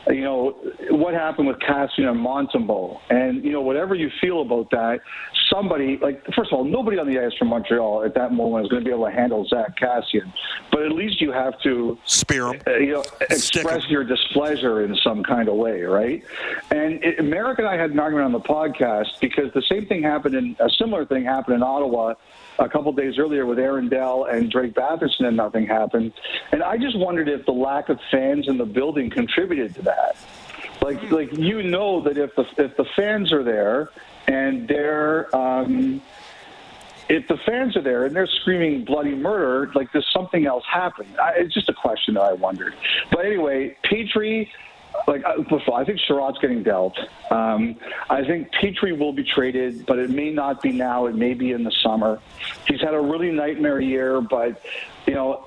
you 0.09 0.23
know, 0.23 0.57
what 0.91 1.15
happened 1.15 1.49
with 1.49 1.59
Kassian 1.59 2.09
and 2.11 2.21
Montembeault. 2.21 3.01
And, 3.09 3.45
you 3.45 3.53
know, 3.53 3.61
whatever 3.61 3.95
you 3.95 4.11
feel 4.21 4.43
about 4.43 4.71
that, 4.71 5.01
somebody, 5.55 5.97
like, 5.99 6.25
first 6.35 6.53
of 6.53 6.59
all, 6.59 6.65
nobody 6.65 6.99
on 6.99 7.07
the 7.07 7.19
ice 7.19 7.33
from 7.39 7.49
Montreal 7.49 8.03
at 8.05 8.15
that 8.15 8.33
moment 8.33 8.65
is 8.65 8.71
going 8.71 8.83
to 8.83 8.89
be 8.89 8.93
able 8.93 9.07
to 9.07 9.13
handle 9.13 9.47
Zack 9.47 9.79
Kassian, 9.79 10.33
But 10.71 10.83
at 10.83 10.93
least 10.93 11.21
you 11.21 11.31
have 11.31 11.61
to 11.61 11.97
spear 12.05 12.49
him, 12.49 12.61
uh, 12.67 12.77
you 12.77 12.95
know, 12.95 13.05
express 13.31 13.89
your 13.89 14.05
displeasure 14.05 14.85
in 14.85 14.97
some 14.97 15.23
kind 15.23 15.49
of 15.49 15.55
way, 15.55 15.83
right? 15.83 16.25
And 16.71 17.03
it, 17.05 17.25
Marek 17.25 17.59
and 17.61 17.69
I 17.69 17.77
had 17.77 17.93
an 17.93 18.01
argument 18.01 18.27
on 18.27 18.33
the 18.33 18.41
podcast 18.41 19.21
because 19.21 19.53
the 19.53 19.63
same 19.63 19.87
thing 19.87 20.03
happened 20.03 20.35
in 20.35 20.57
a 20.59 20.69
similar 20.71 21.07
thing 21.07 21.25
happened 21.25 21.57
in 21.57 21.63
Ottawa 21.63 22.15
a 22.59 22.69
couple 22.69 22.93
days 22.93 23.19
earlier 23.19 23.47
with 23.47 23.59
Aaron 23.59 23.89
Dell 23.89 24.25
and 24.25 24.51
Drake 24.51 24.75
Batherson, 24.75 25.27
and 25.27 25.37
nothing 25.37 25.67
happened. 25.67 26.13
And 26.53 26.63
I 26.63 26.79
just 26.79 26.99
wondered 26.99 27.29
if 27.29 27.45
the 27.47 27.53
lack 27.53 27.89
of 27.89 27.99
fans 28.11 28.49
in 28.49 28.59
the 28.59 28.67
building 28.67 29.11
contributed 29.11 29.75
to 29.77 29.83
that. 29.83 30.17
Like, 30.85 31.11
like 31.11 31.33
you 31.33 31.63
know 31.63 32.03
that 32.03 32.19
if 32.19 32.35
the 32.35 32.45
if 32.59 32.77
the 32.77 32.85
fans 32.95 33.33
are 33.33 33.43
there 33.43 33.89
and 34.29 34.69
they're 34.69 35.35
um, 35.35 36.03
if 37.09 37.27
the 37.27 37.39
fans 37.39 37.75
are 37.75 37.81
there 37.81 38.05
and 38.05 38.15
they're 38.15 38.27
screaming 38.27 38.85
bloody 38.85 39.15
murder, 39.15 39.73
like 39.75 39.91
there's 39.93 40.11
something 40.13 40.45
else 40.45 40.65
happening. 40.71 41.09
I, 41.19 41.37
it's 41.37 41.55
just 41.55 41.71
a 41.71 41.73
question 41.73 42.15
that 42.15 42.25
I 42.25 42.35
wondered. 42.35 42.75
But 43.11 43.25
anyway, 43.25 43.79
Petry 43.83 44.51
like 45.07 45.25
I 45.25 45.85
think 45.85 46.01
Chiarot's 46.01 46.39
getting 46.39 46.63
dealt. 46.63 46.99
Um, 47.31 47.77
I 48.11 48.23
think 48.23 48.53
Petry 48.53 48.97
will 48.97 49.15
be 49.15 49.25
traded, 49.25 49.87
but 49.87 49.99
it 49.99 50.11
may 50.11 50.31
not 50.31 50.61
be 50.61 50.71
now. 50.71 51.07
It 51.07 51.15
may 51.15 51.33
be 51.33 51.53
in 51.53 51.65
the 51.65 51.73
summer. 51.83 52.21
He's 52.69 52.83
had 52.83 52.93
a 52.93 53.01
really 53.01 53.31
nightmare 53.31 53.81
year, 53.81 54.21
but 54.21 54.63
you 55.07 55.15
know, 55.15 55.47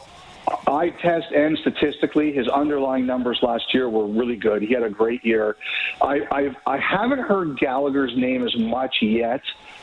eye 0.68 0.90
test 1.02 1.32
and 1.32 1.58
statistically, 1.58 2.32
his 2.32 2.48
underlying 2.48 3.06
numbers 3.06 3.40
last 3.42 3.74
year 3.74 3.90
were 3.90 4.08
really 4.08 4.36
good. 4.36 4.62
He 4.62 4.74
had 4.74 4.84
a 4.84 4.90
great 4.90 5.26
year. 5.26 5.58
I 6.02 6.22
I've, 6.32 6.56
I 6.66 6.78
haven't 6.78 7.20
heard 7.20 7.58
Gallagher's 7.58 8.16
name 8.16 8.46
as 8.46 8.56
much 8.58 9.02
yet, 9.02 9.42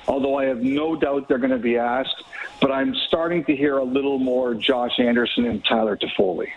although 0.09 0.39
I 0.39 0.47
have 0.47 0.63
no 0.63 0.97
doubt 0.97 1.29
they're 1.29 1.39
going 1.39 1.51
to 1.51 1.59
be 1.59 1.77
asked. 1.77 2.23
But 2.61 2.73
I'm 2.73 2.95
starting 3.09 3.45
to 3.45 3.57
hear 3.57 3.79
a 3.79 3.85
little 3.85 4.19
more 4.19 4.55
Josh 4.55 4.99
Anderson 4.99 5.47
and 5.47 5.65
Tyler 5.65 5.97
Toffoli 5.97 6.49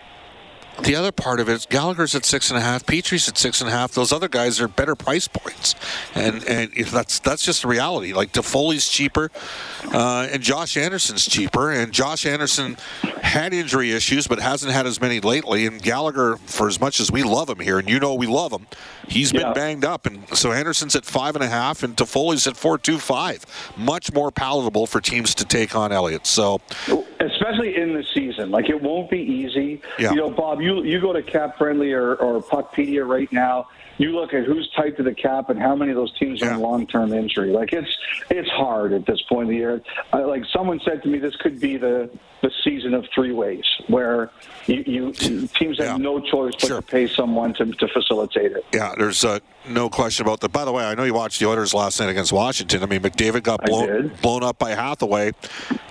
the 0.82 0.94
other 0.94 1.12
part 1.12 1.40
of 1.40 1.48
it 1.48 1.52
is 1.52 1.66
Gallagher's 1.66 2.14
at 2.14 2.24
six 2.24 2.50
and 2.50 2.58
a 2.58 2.62
half, 2.62 2.86
Petry's 2.86 3.28
at 3.28 3.36
six 3.36 3.60
and 3.60 3.68
a 3.68 3.72
half. 3.72 3.92
Those 3.92 4.12
other 4.12 4.28
guys 4.28 4.60
are 4.60 4.68
better 4.68 4.94
price 4.94 5.28
points, 5.28 5.74
and 6.14 6.44
and 6.44 6.72
that's 6.86 7.18
that's 7.18 7.44
just 7.44 7.62
the 7.62 7.68
reality. 7.68 8.12
Like 8.12 8.32
Toffoli's 8.32 8.88
cheaper, 8.88 9.30
uh, 9.92 10.28
and 10.30 10.42
Josh 10.42 10.76
Anderson's 10.76 11.26
cheaper, 11.26 11.70
and 11.70 11.92
Josh 11.92 12.26
Anderson 12.26 12.76
had 13.22 13.52
injury 13.52 13.92
issues, 13.92 14.26
but 14.26 14.38
hasn't 14.38 14.72
had 14.72 14.86
as 14.86 15.00
many 15.00 15.20
lately. 15.20 15.66
And 15.66 15.82
Gallagher, 15.82 16.36
for 16.46 16.68
as 16.68 16.80
much 16.80 17.00
as 17.00 17.10
we 17.10 17.22
love 17.22 17.50
him 17.50 17.58
here, 17.58 17.78
and 17.78 17.88
you 17.88 17.98
know 17.98 18.14
we 18.14 18.26
love 18.26 18.52
him, 18.52 18.66
he's 19.08 19.32
been 19.32 19.42
yeah. 19.42 19.52
banged 19.52 19.84
up, 19.84 20.06
and 20.06 20.28
so 20.36 20.52
Anderson's 20.52 20.94
at 20.94 21.04
five 21.04 21.34
and 21.34 21.44
a 21.44 21.48
half, 21.48 21.82
and 21.82 21.96
Toffoli's 21.96 22.46
at 22.46 22.56
four 22.56 22.78
two 22.78 22.98
five. 22.98 23.44
Much 23.76 24.12
more 24.12 24.30
palatable 24.30 24.86
for 24.86 25.00
teams 25.00 25.34
to 25.34 25.44
take 25.44 25.74
on 25.74 25.92
Elliot. 25.92 26.26
So, 26.26 26.60
especially 27.20 27.76
in 27.76 27.94
the 27.94 28.04
season, 28.14 28.50
like 28.50 28.68
it 28.68 28.80
won't 28.80 29.10
be 29.10 29.18
easy. 29.18 29.57
Yeah. 29.98 30.10
You 30.10 30.16
know, 30.16 30.30
Bob, 30.30 30.60
you 30.60 30.82
you 30.84 31.00
go 31.00 31.12
to 31.12 31.22
Cap 31.22 31.58
Friendly 31.58 31.92
or, 31.92 32.14
or 32.16 32.42
Puckpedia 32.42 33.06
right 33.06 33.30
now 33.32 33.68
you 33.98 34.12
look 34.12 34.32
at 34.32 34.44
who's 34.44 34.70
tight 34.76 34.96
to 34.96 35.02
the 35.02 35.12
cap 35.12 35.50
and 35.50 35.60
how 35.60 35.74
many 35.74 35.90
of 35.90 35.96
those 35.96 36.16
teams 36.18 36.42
are 36.42 36.52
in 36.52 36.60
long-term 36.60 37.12
injury. 37.12 37.50
Like 37.50 37.72
it's 37.72 37.90
it's 38.30 38.48
hard 38.48 38.92
at 38.92 39.04
this 39.06 39.20
point 39.28 39.42
of 39.44 39.48
the 39.48 39.56
year. 39.56 39.82
Uh, 40.12 40.26
like 40.26 40.44
someone 40.52 40.80
said 40.84 41.02
to 41.02 41.08
me, 41.08 41.18
this 41.18 41.36
could 41.36 41.60
be 41.60 41.76
the 41.76 42.08
the 42.40 42.50
season 42.62 42.94
of 42.94 43.04
three 43.12 43.32
ways, 43.32 43.64
where 43.88 44.30
you, 44.66 44.84
you 44.86 45.12
teams 45.12 45.78
have 45.78 45.78
yeah. 45.78 45.96
no 45.96 46.20
choice 46.20 46.54
but 46.60 46.68
sure. 46.68 46.80
to 46.80 46.86
pay 46.86 47.08
someone 47.08 47.52
to, 47.54 47.66
to 47.66 47.88
facilitate 47.88 48.52
it. 48.52 48.64
Yeah, 48.72 48.94
there's 48.96 49.24
uh, 49.24 49.40
no 49.68 49.90
question 49.90 50.24
about 50.24 50.38
that. 50.40 50.52
By 50.52 50.64
the 50.64 50.70
way, 50.70 50.84
I 50.84 50.94
know 50.94 51.02
you 51.02 51.14
watched 51.14 51.40
the 51.40 51.46
Oilers 51.46 51.74
last 51.74 51.98
night 51.98 52.08
against 52.08 52.32
Washington. 52.32 52.84
I 52.84 52.86
mean, 52.86 53.00
McDavid 53.00 53.42
got 53.42 53.64
blown 53.64 54.12
blown 54.22 54.44
up 54.44 54.58
by 54.58 54.70
Hathaway, 54.70 55.32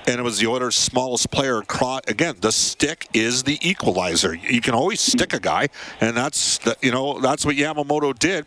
and 0.08 0.20
it 0.20 0.24
was 0.24 0.40
the 0.40 0.48
Oilers' 0.48 0.76
smallest 0.76 1.30
player. 1.32 1.62
Again, 2.08 2.36
the 2.40 2.52
stick 2.52 3.08
is 3.14 3.44
the 3.44 3.60
equalizer. 3.62 4.34
You 4.34 4.62
can 4.62 4.74
always 4.74 5.02
stick 5.02 5.34
a 5.34 5.40
guy, 5.40 5.68
and 6.00 6.16
that's 6.16 6.60
the, 6.60 6.78
you 6.82 6.92
know 6.92 7.20
that's 7.20 7.46
what 7.46 7.56
Yamamoto 7.56 8.18
did, 8.18 8.46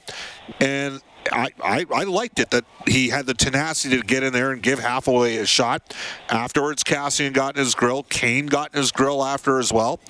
and 0.60 1.00
I, 1.32 1.50
I, 1.62 1.86
I, 1.92 2.04
liked 2.04 2.38
it 2.38 2.50
that 2.50 2.64
he 2.86 3.08
had 3.08 3.26
the 3.26 3.34
tenacity 3.34 3.98
to 3.98 4.04
get 4.04 4.22
in 4.22 4.32
there 4.32 4.50
and 4.50 4.62
give 4.62 4.78
Hathaway 4.78 5.36
a 5.36 5.46
shot. 5.46 5.94
Afterwards, 6.28 6.82
Kassian 6.82 7.32
got 7.32 7.56
in 7.56 7.64
his 7.64 7.74
grill. 7.74 8.02
Kane 8.04 8.46
got 8.46 8.74
in 8.74 8.78
his 8.78 8.92
grill 8.92 9.24
after 9.24 9.58
as 9.58 9.72
well. 9.72 10.00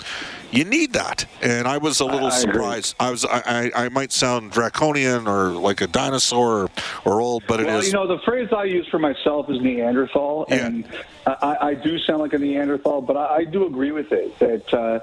You 0.51 0.65
need 0.65 0.95
that, 0.95 1.27
and 1.43 1.69
I 1.69 1.79
was 1.79 2.01
a 2.01 2.05
little 2.05 2.29
I 2.29 2.31
surprised. 2.31 2.97
I 2.99 3.11
was 3.11 3.25
I, 3.25 3.71
I, 3.75 3.89
might 3.89 4.11
sound 4.11 4.51
draconian 4.51 5.29
or 5.29 5.51
like 5.51 5.81
a 5.81 5.87
dinosaur 5.87 6.65
or, 6.65 6.69
or 7.05 7.21
old, 7.21 7.45
but 7.47 7.61
it 7.61 7.67
well, 7.67 7.79
is. 7.79 7.87
You 7.87 7.93
know, 7.93 8.07
the 8.07 8.19
phrase 8.25 8.49
I 8.53 8.65
use 8.65 8.89
for 8.89 8.99
myself 8.99 9.49
is 9.49 9.61
Neanderthal, 9.61 10.47
yeah. 10.49 10.67
and 10.67 10.89
I, 11.27 11.57
I, 11.61 11.75
do 11.75 11.99
sound 12.01 12.19
like 12.19 12.33
a 12.33 12.39
Neanderthal, 12.39 13.03
but 13.03 13.17
I, 13.17 13.37
I 13.37 13.45
do 13.45 13.67
agree 13.67 13.93
with 13.93 14.11
it 14.13 14.39
that. 14.41 14.75
Uh, 14.75 15.01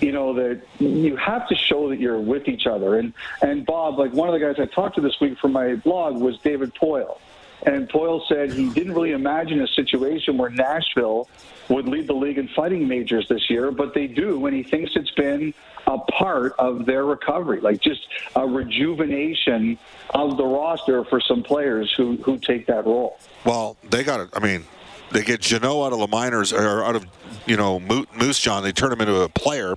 you 0.00 0.12
know 0.12 0.34
that 0.34 0.62
you 0.78 1.16
have 1.16 1.48
to 1.48 1.54
show 1.54 1.88
that 1.88 2.00
you're 2.00 2.20
with 2.20 2.48
each 2.48 2.66
other. 2.66 2.98
And 2.98 3.12
and 3.42 3.64
Bob, 3.64 3.98
like 3.98 4.12
one 4.12 4.28
of 4.28 4.32
the 4.32 4.40
guys 4.40 4.56
I 4.58 4.66
talked 4.66 4.96
to 4.96 5.00
this 5.00 5.20
week 5.20 5.38
for 5.38 5.48
my 5.48 5.74
blog 5.76 6.16
was 6.16 6.38
David 6.38 6.74
Poile, 6.74 7.18
and 7.64 7.88
Poile 7.88 8.26
said 8.28 8.52
he 8.52 8.70
didn't 8.70 8.94
really 8.94 9.12
imagine 9.12 9.60
a 9.60 9.68
situation 9.68 10.36
where 10.38 10.50
Nashville 10.50 11.28
would 11.68 11.88
lead 11.88 12.06
the 12.06 12.14
league 12.14 12.38
in 12.38 12.48
fighting 12.48 12.86
majors 12.86 13.28
this 13.28 13.50
year, 13.50 13.70
but 13.70 13.92
they 13.92 14.06
do, 14.06 14.46
and 14.46 14.54
he 14.54 14.62
thinks 14.62 14.92
it's 14.94 15.10
been 15.12 15.52
a 15.86 15.98
part 15.98 16.54
of 16.58 16.86
their 16.86 17.04
recovery, 17.04 17.60
like 17.60 17.80
just 17.80 18.06
a 18.34 18.46
rejuvenation 18.46 19.78
of 20.10 20.36
the 20.36 20.44
roster 20.44 21.04
for 21.04 21.20
some 21.20 21.42
players 21.42 21.92
who 21.96 22.16
who 22.18 22.38
take 22.38 22.66
that 22.66 22.86
role. 22.86 23.18
Well, 23.44 23.76
they 23.88 24.04
got 24.04 24.20
it. 24.20 24.28
I 24.32 24.40
mean, 24.40 24.64
they 25.12 25.22
get 25.22 25.40
Jeannot 25.40 25.86
out 25.86 25.92
of 25.92 25.98
the 26.00 26.06
minors 26.08 26.52
or 26.52 26.84
out 26.84 26.96
of 26.96 27.06
you 27.46 27.56
know 27.56 27.78
Moose 27.80 28.38
Jaw. 28.40 28.60
They 28.60 28.72
turn 28.72 28.92
him 28.92 29.00
into 29.00 29.20
a 29.20 29.28
player. 29.28 29.76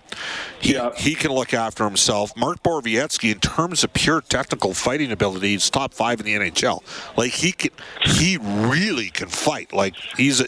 He 0.60 0.74
Yeah. 0.74 0.92
he 0.96 1.16
can 1.16 1.32
look 1.32 1.54
after 1.54 1.84
himself. 1.84 2.36
Mark 2.36 2.64
Borowiecki, 2.64 3.32
in 3.32 3.40
terms 3.40 3.84
of 3.84 3.94
pure 3.94 4.22
technical 4.22 4.74
fighting 4.74 5.12
ability, 5.12 5.50
he's 5.50 5.70
top 5.70 5.94
five 5.94 6.20
in 6.20 6.26
the 6.26 6.34
NHL. 6.36 6.82
Like 7.18 7.32
he 7.32 7.52
can, 7.52 7.72
he 8.02 8.38
really 8.38 9.10
can 9.10 9.28
fight. 9.28 9.72
Like 9.74 9.96
he's 10.18 10.42
a, 10.42 10.48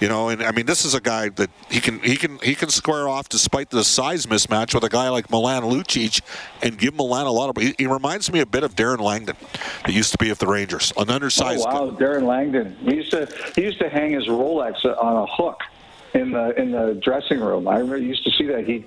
you 0.00 0.08
know, 0.08 0.28
and 0.28 0.42
I 0.42 0.50
mean 0.52 0.66
this 0.66 0.84
is 0.84 0.94
a 0.94 1.00
guy 1.00 1.28
that 1.30 1.50
he 1.70 1.80
can 1.80 2.00
he 2.00 2.16
can 2.16 2.38
he 2.42 2.54
can 2.54 2.68
square 2.68 3.08
off 3.08 3.28
despite 3.28 3.70
the 3.70 3.84
size 3.84 4.26
mismatch 4.26 4.74
with 4.74 4.84
a 4.84 4.88
guy 4.88 5.08
like 5.08 5.30
Milan 5.30 5.62
Lucic 5.62 6.20
and 6.62 6.78
give 6.78 6.94
Milan 6.94 7.26
a 7.26 7.32
lot 7.32 7.48
of. 7.56 7.62
He, 7.62 7.74
he 7.78 7.86
reminds 7.86 8.32
me 8.32 8.40
a 8.40 8.46
bit 8.46 8.64
of 8.64 8.74
Darren 8.74 9.00
Langdon 9.00 9.36
that 9.84 9.92
used 9.92 10.12
to 10.12 10.18
be 10.18 10.28
with 10.28 10.38
the 10.38 10.46
Rangers, 10.46 10.92
an 10.96 11.10
undersized. 11.10 11.64
Oh, 11.68 11.86
wow, 11.86 11.96
Darren 11.96 12.24
Langdon. 12.26 12.76
He 12.80 12.96
used 12.96 13.10
to 13.12 13.28
he 13.54 13.62
used 13.62 13.78
to 13.78 13.88
hang 13.88 14.15
his 14.16 14.26
Rolex 14.28 14.84
on 14.84 15.16
a 15.16 15.26
hook 15.26 15.60
in 16.14 16.30
the 16.30 16.58
in 16.58 16.70
the 16.70 16.98
dressing 17.02 17.40
room. 17.40 17.68
I 17.68 17.74
remember 17.74 17.98
used 17.98 18.24
to 18.24 18.30
see 18.30 18.46
that 18.46 18.64
he, 18.64 18.86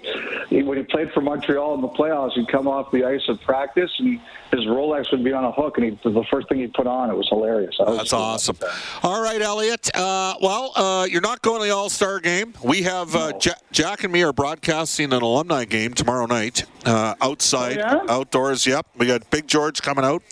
he 0.49 0.63
when 0.63 0.77
he 0.79 0.83
played 0.83 1.11
for 1.11 1.21
Montreal 1.21 1.75
in 1.75 1.81
the 1.81 1.87
playoffs, 1.89 2.31
he'd 2.33 2.47
come 2.47 2.67
off 2.67 2.91
the 2.91 3.03
ice 3.05 3.21
at 3.27 3.39
practice 3.41 3.91
and 3.99 4.19
his 4.51 4.61
Rolex 4.61 5.11
would 5.11 5.23
be 5.23 5.31
on 5.31 5.43
a 5.43 5.51
hook, 5.51 5.77
and 5.77 5.85
he 5.85 5.99
the 6.09 6.23
first 6.31 6.49
thing 6.49 6.57
he'd 6.59 6.73
put 6.73 6.87
on. 6.87 7.11
It 7.11 7.15
was 7.15 7.27
hilarious. 7.29 7.75
Was 7.77 7.97
That's 7.97 8.13
awesome. 8.13 8.55
that. 8.61 8.73
All 9.03 9.21
right, 9.21 9.39
Elliot. 9.39 9.95
Uh, 9.95 10.35
well, 10.41 10.71
uh, 10.75 11.05
you're 11.11 11.21
not 11.21 11.43
going 11.43 11.59
to 11.61 11.67
the 11.67 11.73
All 11.75 11.89
Star 11.89 12.19
game. 12.19 12.53
We 12.63 12.81
have 12.83 13.15
uh, 13.15 13.33
Ja- 13.39 13.51
Jack 13.71 14.03
and 14.03 14.11
me 14.11 14.23
are 14.23 14.33
broadcasting 14.33 15.13
an 15.13 15.21
alumni 15.21 15.65
game 15.65 15.93
tomorrow 15.93 16.25
night 16.25 16.63
uh, 16.85 17.13
outside, 17.21 17.77
Oh, 17.77 17.81
yeah? 17.81 18.01
outdoors. 18.09 18.65
Yep, 18.65 18.87
we 18.97 19.05
got 19.05 19.29
Big 19.29 19.45
George 19.45 19.83
coming 19.83 20.03
out. 20.05 20.23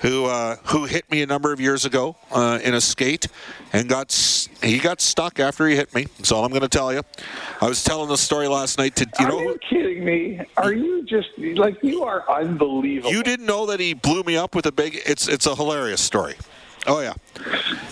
Who 0.00 0.24
uh, 0.24 0.56
who 0.66 0.86
hit 0.86 1.10
me 1.10 1.20
a 1.20 1.26
number 1.26 1.52
of 1.52 1.60
years 1.60 1.84
ago 1.84 2.16
uh, 2.30 2.58
in 2.62 2.72
a 2.74 2.80
skate 2.80 3.28
and 3.72 3.88
got 3.88 4.12
he 4.62 4.78
got 4.78 5.00
stuck 5.00 5.38
after 5.38 5.68
he 5.68 5.76
hit 5.76 5.94
me. 5.94 6.06
That's 6.16 6.32
all 6.32 6.44
I'm 6.44 6.50
going 6.50 6.62
to 6.62 6.68
tell 6.68 6.92
you. 6.92 7.02
I 7.60 7.68
was 7.68 7.84
telling 7.84 8.08
the 8.08 8.16
story 8.16 8.48
last 8.48 8.78
night 8.78 8.96
to 8.96 9.06
you 9.18 9.26
Are 9.26 9.28
know 9.28 9.40
you 9.40 9.58
kidding 9.68 10.04
me? 10.04 10.40
Are 10.56 10.72
you 10.72 11.04
just 11.04 11.28
like 11.38 11.76
you 11.82 12.02
are 12.02 12.24
unbelievable? 12.30 13.12
You 13.12 13.22
didn't 13.22 13.44
know 13.44 13.66
that 13.66 13.78
he 13.78 13.92
blew 13.92 14.22
me 14.22 14.36
up 14.36 14.54
with 14.54 14.64
a 14.64 14.72
big. 14.72 14.98
It's 15.04 15.28
it's 15.28 15.46
a 15.46 15.54
hilarious 15.54 16.00
story. 16.00 16.34
Oh 16.86 17.00
yeah, 17.00 17.12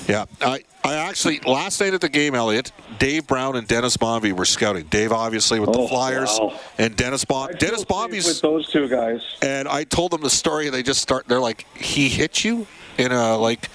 yeah. 0.08 0.24
I 0.40 0.62
I 0.84 0.94
actually 0.94 1.40
last 1.40 1.80
night 1.80 1.92
at 1.94 2.00
the 2.00 2.08
game, 2.08 2.34
Elliot, 2.34 2.72
Dave 2.98 3.26
Brown 3.26 3.56
and 3.56 3.68
Dennis 3.68 3.96
Bonvie 3.96 4.32
were 4.32 4.44
scouting. 4.46 4.84
Dave 4.86 5.12
obviously 5.12 5.60
with 5.60 5.72
the 5.72 5.78
Oh, 5.80 5.88
Flyers, 5.88 6.38
wow. 6.40 6.58
and 6.78 6.96
Dennis 6.96 7.24
Bon 7.24 7.50
I 7.50 7.52
Dennis 7.52 7.84
Bonvie's. 7.84 8.26
with 8.26 8.40
those 8.40 8.68
two 8.70 8.88
guys. 8.88 9.20
and 9.42 9.68
I 9.68 9.84
told 9.84 10.12
them 10.12 10.22
the 10.22 10.30
story, 10.30 10.66
and 10.66 10.74
they 10.74 10.82
just 10.82 11.00
start. 11.02 11.28
They're 11.28 11.40
like, 11.40 11.66
he 11.76 12.08
hit 12.08 12.44
you 12.44 12.66
in 12.96 13.12
a 13.12 13.36
like. 13.36 13.68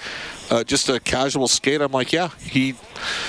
Uh, 0.50 0.62
just 0.62 0.90
a 0.90 1.00
casual 1.00 1.48
skate. 1.48 1.80
I'm 1.80 1.90
like, 1.90 2.12
yeah. 2.12 2.28
He 2.38 2.74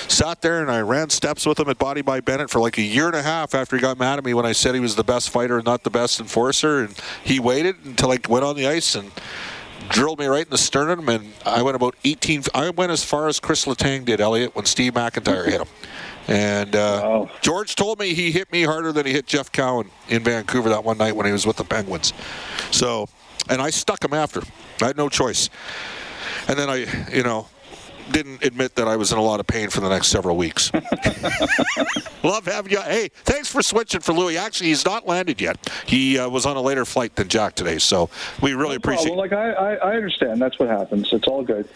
sat 0.06 0.42
there, 0.42 0.60
and 0.60 0.70
I 0.70 0.82
ran 0.82 1.08
steps 1.08 1.46
with 1.46 1.58
him 1.58 1.66
at 1.70 1.78
Body 1.78 2.02
by 2.02 2.20
Bennett 2.20 2.50
for 2.50 2.60
like 2.60 2.76
a 2.76 2.82
year 2.82 3.06
and 3.06 3.16
a 3.16 3.22
half 3.22 3.54
after 3.54 3.74
he 3.74 3.80
got 3.80 3.98
mad 3.98 4.18
at 4.18 4.24
me 4.24 4.34
when 4.34 4.44
I 4.44 4.52
said 4.52 4.74
he 4.74 4.80
was 4.82 4.96
the 4.96 5.02
best 5.02 5.30
fighter 5.30 5.56
and 5.56 5.64
not 5.64 5.82
the 5.82 5.88
best 5.90 6.20
enforcer. 6.20 6.80
And 6.84 6.94
he 7.24 7.40
waited 7.40 7.76
until 7.86 8.12
I 8.12 8.18
went 8.28 8.44
on 8.44 8.54
the 8.54 8.66
ice 8.66 8.94
and 8.94 9.10
drilled 9.90 10.18
me 10.18 10.26
right 10.26 10.44
in 10.44 10.50
the 10.50 10.58
sternum. 10.58 11.08
And 11.08 11.32
I 11.44 11.62
went 11.62 11.76
about 11.76 11.94
18. 12.04 12.44
I 12.54 12.70
went 12.70 12.92
as 12.92 13.04
far 13.04 13.28
as 13.28 13.40
Kris 13.40 13.64
Letang 13.64 14.04
did, 14.04 14.20
Elliot, 14.20 14.54
when 14.54 14.64
Steve 14.64 14.94
MacIntyre 14.94 15.44
hit 15.44 15.60
him. 15.60 15.68
And 16.28 16.74
uh, 16.74 17.00
Wow. 17.02 17.30
George 17.40 17.74
told 17.76 17.98
me 18.00 18.12
he 18.14 18.32
hit 18.32 18.50
me 18.50 18.62
harder 18.62 18.92
than 18.92 19.06
he 19.06 19.12
hit 19.12 19.26
Jeff 19.26 19.52
Cowan 19.52 19.90
in 20.08 20.24
Vancouver 20.24 20.68
that 20.70 20.82
one 20.84 20.98
night 20.98 21.14
when 21.14 21.26
he 21.26 21.32
was 21.32 21.46
with 21.46 21.56
the 21.56 21.64
Penguins. 21.64 22.12
So, 22.72 23.08
and 23.48 23.62
I 23.62 23.70
stuck 23.70 24.04
him 24.04 24.12
after. 24.12 24.42
I 24.82 24.86
had 24.86 24.96
no 24.96 25.08
choice. 25.08 25.50
And 26.48 26.58
then 26.58 26.68
I, 26.68 26.86
you 27.12 27.22
know, 27.22 27.46
didn't 28.10 28.44
admit 28.44 28.74
that 28.76 28.88
I 28.88 28.96
was 28.96 29.12
in 29.12 29.18
a 29.18 29.22
lot 29.22 29.40
of 29.40 29.46
pain 29.46 29.70
for 29.70 29.80
the 29.80 29.88
next 29.88 30.08
several 30.08 30.36
weeks. 30.36 30.70
Love 32.22 32.46
having 32.46 32.72
you. 32.72 32.80
Hey, 32.80 33.10
thanks 33.24 33.48
for 33.48 33.62
switching 33.62 34.00
for 34.00 34.12
Louie. 34.12 34.36
Actually, 34.36 34.68
he's 34.68 34.84
not 34.84 35.06
landed 35.06 35.40
yet. 35.40 35.58
He 35.86 36.18
uh, 36.18 36.28
was 36.28 36.46
on 36.46 36.56
a 36.56 36.60
later 36.60 36.84
flight 36.84 37.16
than 37.16 37.28
Jack 37.28 37.54
today, 37.54 37.78
so 37.78 38.10
we 38.40 38.54
really 38.54 38.76
appreciate. 38.76 39.10
Well, 39.10 39.18
like 39.18 39.32
I, 39.32 39.52
I, 39.52 39.74
I 39.74 39.94
understand. 39.96 40.40
That's 40.40 40.58
what 40.58 40.68
happens. 40.68 41.12
It's 41.12 41.26
all 41.26 41.42
good. 41.42 41.68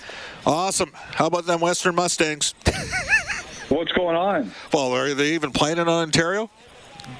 Awesome. 0.47 0.93
How 0.95 1.27
about 1.27 1.47
them 1.47 1.61
Western 1.61 1.95
Mustangs? 1.95 2.55
What's 3.69 3.93
going 3.93 4.16
on? 4.16 4.51
well, 4.73 4.93
are 4.93 5.14
they 5.14 5.35
even 5.35 5.53
playing 5.53 5.79
in 5.79 5.88
Ontario? 5.88 6.51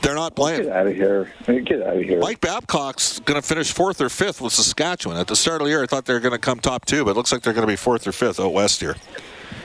They're 0.03 0.15
not 0.15 0.35
playing. 0.35 0.65
Get 0.65 0.73
out 0.73 0.87
of 0.87 0.95
here. 0.95 1.33
Get 1.47 1.83
out 1.83 1.97
of 1.97 2.03
here. 2.03 2.21
Mike 2.21 2.41
Babcock's 2.41 3.19
going 3.21 3.41
to 3.41 3.47
finish 3.47 3.73
fourth 3.73 4.01
or 4.01 4.09
fifth 4.09 4.41
with 4.41 4.53
Saskatchewan. 4.53 5.17
At 5.17 5.27
the 5.27 5.37
start 5.37 5.61
of 5.61 5.67
the 5.67 5.71
year, 5.71 5.83
I 5.83 5.87
thought 5.87 6.05
they 6.05 6.15
were 6.15 6.21
going 6.21 6.33
to 6.33 6.39
come 6.39 6.59
top 6.59 6.85
two, 6.85 7.05
but 7.05 7.13
it 7.13 7.17
looks 7.17 7.33
like 7.33 7.43
they're 7.43 7.53
going 7.53 7.67
to 7.67 7.73
be 7.73 7.77
fourth 7.77 8.07
or 8.07 8.13
fifth 8.13 8.41
out 8.41 8.53
west 8.53 8.81
here. 8.81 8.97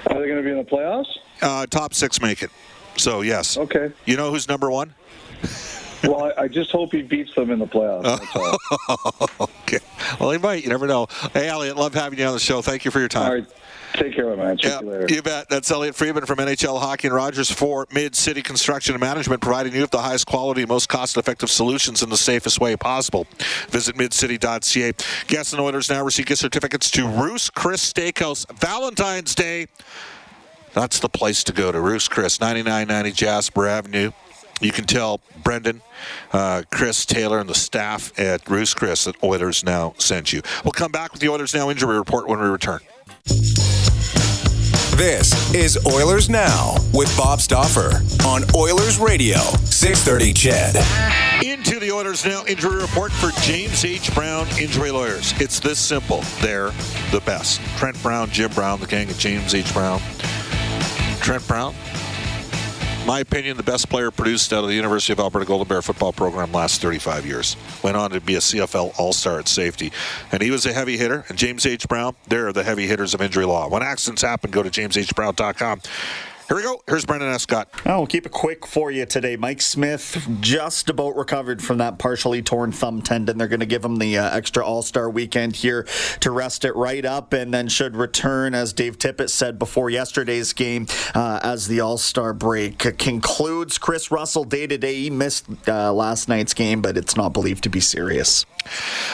Are 0.08 0.20
they 0.20 0.28
going 0.28 0.38
to 0.38 0.44
be 0.44 0.52
in 0.52 0.58
the 0.58 0.64
playoffs? 0.64 1.08
Uh, 1.42 1.66
top 1.68 1.94
six 1.94 2.22
make 2.22 2.44
it. 2.44 2.52
So, 2.98 3.22
yes. 3.22 3.58
Okay. 3.58 3.92
You 4.06 4.18
know 4.18 4.32
who's 4.32 4.48
number 4.48 4.70
one? 4.72 4.94
Well, 6.04 6.32
I, 6.38 6.44
I 6.44 6.48
just 6.48 6.72
hope 6.72 6.92
he 6.92 7.02
beats 7.02 7.34
them 7.36 7.50
in 7.50 7.60
the 7.60 7.66
playoffs. 7.66 8.20
Okay. 9.68 9.80
Well, 10.20 10.32
he 10.32 10.38
might. 10.38 10.64
You 10.64 10.70
never 10.70 10.86
know. 10.88 11.08
Hey, 11.34 11.48
Elliot, 11.48 11.76
love 11.76 11.94
having 11.96 12.20
you 12.20 12.26
on 12.26 12.34
the 12.34 12.40
show. 12.40 12.62
Thank 12.62 12.86
you 12.86 12.92
for 12.92 13.00
your 13.00 13.08
time. 13.08 13.26
all 13.26 13.34
right. 13.36 13.48
Take 13.94 14.14
care 14.14 14.30
of 14.30 14.38
man. 14.38 14.58
See 14.60 14.68
Yeah, 14.68 14.82
you 14.82 14.90
later. 14.92 15.06
you 15.10 15.22
bet. 15.22 15.48
That's 15.48 15.72
Elliot 15.72 15.96
Friedman 15.96 16.26
from 16.26 16.38
NHL 16.40 16.80
Hockey 16.82 17.08
and 17.08 17.16
Rogers 17.16 17.50
for 17.50 17.88
Mid 17.94 18.14
City 18.14 18.42
Construction 18.42 18.94
and 18.94 19.00
Management, 19.02 19.42
providing 19.42 19.74
you 19.74 19.82
with 19.82 19.92
the 19.92 20.02
highest 20.02 20.28
quality, 20.28 20.66
most 20.66 20.90
cost 20.90 21.16
effective 21.16 21.50
solutions 21.50 22.04
in 22.04 22.10
the 22.10 22.18
safest 22.18 22.60
way 22.60 22.76
possible. 22.76 23.26
Visit 23.70 23.96
midcity.ca. 23.96 24.92
Guests 25.28 25.54
and 25.54 25.62
Oilers 25.62 25.90
now 25.90 26.04
receive 26.04 26.26
gift 26.26 26.42
certificates 26.42 26.92
to 26.92 27.08
Ruth's 27.08 27.50
Chris 27.50 27.92
Steakhouse 27.94 28.46
Valentine's 28.60 29.34
Day. 29.34 29.68
That's 30.74 31.00
the 31.00 31.08
place 31.10 31.44
to 31.46 31.54
go 31.54 31.72
to 31.72 31.80
Ruth's 31.80 32.10
Chris, 32.10 32.42
9990 32.42 33.14
Jasper 33.14 33.66
Avenue. 33.66 34.12
You 34.62 34.72
can 34.72 34.86
tell 34.86 35.20
Brendan, 35.44 35.82
uh, 36.32 36.64
Chris 36.72 37.06
Taylor, 37.06 37.40
and 37.40 37.50
the 37.50 37.56
staff 37.56 38.18
at 38.18 38.50
Ruth's 38.50 38.74
Chris 38.74 39.04
that 39.04 39.22
Oilers 39.24 39.64
Now 39.64 39.94
sent 39.98 40.32
you. 40.32 40.42
We'll 40.64 40.72
come 40.72 40.92
back 40.92 41.12
with 41.12 41.22
the 41.22 41.30
Oilers 41.30 41.54
Now 41.54 41.70
injury 41.70 41.98
report 41.98 42.28
when 42.28 42.40
we 42.40 42.48
return. 42.48 42.80
This 44.96 45.54
is 45.54 45.78
Oilers 45.86 46.30
Now 46.30 46.78
with 46.94 47.16
Bob 47.18 47.42
Stauffer 47.42 48.02
on 48.26 48.44
Oilers 48.56 48.98
Radio, 48.98 49.40
630 49.66 50.34
CHED. 50.34 50.76
Into 51.44 51.82
the 51.82 51.92
Oilers 51.92 52.26
Now 52.26 52.46
injury 52.46 52.78
report 52.82 53.12
for 53.12 53.32
James 53.42 53.84
H. 53.84 54.16
Brown 54.16 54.48
Injury 54.58 54.92
Lawyers. 54.92 55.34
It's 55.42 55.60
this 55.60 55.80
simple. 55.80 56.22
They're 56.40 56.72
the 57.12 57.22
best. 57.26 57.60
Trent 57.78 58.02
Brown, 58.02 58.30
Jim 58.30 58.52
Brown, 58.54 58.80
the 58.80 58.88
gang 58.88 59.10
of 59.10 59.18
James 59.18 59.54
H. 59.54 59.74
Brown. 59.74 60.00
Trent 61.20 61.46
Brown, 61.46 61.76
my 63.06 63.20
opinion, 63.20 63.58
the 63.58 63.64
best 63.64 63.90
player 63.90 64.12
produced 64.12 64.52
out 64.52 64.64
of 64.64 64.70
the 64.70 64.76
University 64.76 65.14
of 65.14 65.20
Alberta 65.20 65.46
Golden 65.46 65.68
Bear 65.68 65.82
football 65.82 66.12
program 66.12 66.52
last 66.52 66.82
35 66.82 67.26
years. 67.26 67.56
Went 67.84 67.98
on 67.98 68.12
to 68.12 68.20
be 68.20 68.36
a 68.36 68.40
CFL 68.40 69.00
All-Star 69.00 69.40
at 69.40 69.48
safety. 69.48 69.92
And 70.32 70.42
he 70.42 70.52
was 70.52 70.66
a 70.66 70.74
heavy 70.74 70.98
hitter. 70.98 71.26
And 71.30 71.38
James 71.38 71.66
H. 71.66 71.88
Brown, 71.88 72.16
they're 72.28 72.52
the 72.52 72.64
heavy 72.64 72.88
hitters 72.88 73.14
of 73.14 73.22
injury 73.22 73.46
law. 73.46 73.70
When 73.70 73.84
accidents 73.84 74.22
happen, 74.22 74.52
go 74.52 74.64
to 74.64 74.70
jameshbrown.com. 74.70 75.82
Here 76.48 76.58
we 76.58 76.62
go. 76.62 76.80
Here's 76.88 77.06
Brendan 77.06 77.30
Escott. 77.30 77.70
Oh, 77.88 77.98
we'll 77.98 78.08
keep 78.08 78.28
it 78.28 78.32
quick 78.32 78.68
for 78.68 78.92
you 78.92 79.08
today. 79.08 79.36
Mike 79.36 79.64
Smith 79.64 80.28
just 80.42 80.92
about 80.92 81.16
recovered 81.16 81.64
from 81.64 81.80
that 81.80 81.98
partially 81.98 82.44
torn 82.44 82.72
thumb 82.72 83.02
tendon. 83.02 83.40
They're 83.40 83.48
going 83.48 83.62
to 83.62 83.66
give 83.66 83.84
him 83.84 83.96
the 83.96 84.20
uh, 84.20 84.30
extra 84.38 84.64
All 84.64 84.84
Star 84.84 85.10
weekend 85.10 85.56
here 85.56 85.88
to 86.20 86.30
rest 86.30 86.64
it 86.64 86.76
right 86.76 87.04
up, 87.04 87.34
and 87.34 87.52
then 87.52 87.68
should 87.68 87.96
return, 87.96 88.54
as 88.54 88.74
Dave 88.74 89.00
Tippett 89.00 89.32
said 89.32 89.58
before 89.58 89.90
yesterday's 89.90 90.54
game, 90.54 90.86
uh, 91.16 91.40
as 91.42 91.68
the 91.68 91.80
All 91.80 91.98
Star 91.98 92.32
break 92.32 92.78
concludes. 93.00 93.80
Kris 93.80 94.12
Russell 94.12 94.44
day 94.44 94.68
to 94.68 94.78
day. 94.78 94.94
He 94.94 95.10
missed 95.10 95.48
uh, 95.68 95.92
last 95.92 96.30
night's 96.30 96.54
game, 96.54 96.80
but 96.80 96.96
it's 96.96 97.16
not 97.16 97.34
believed 97.34 97.64
to 97.64 97.70
be 97.70 97.80
serious. 97.80 98.46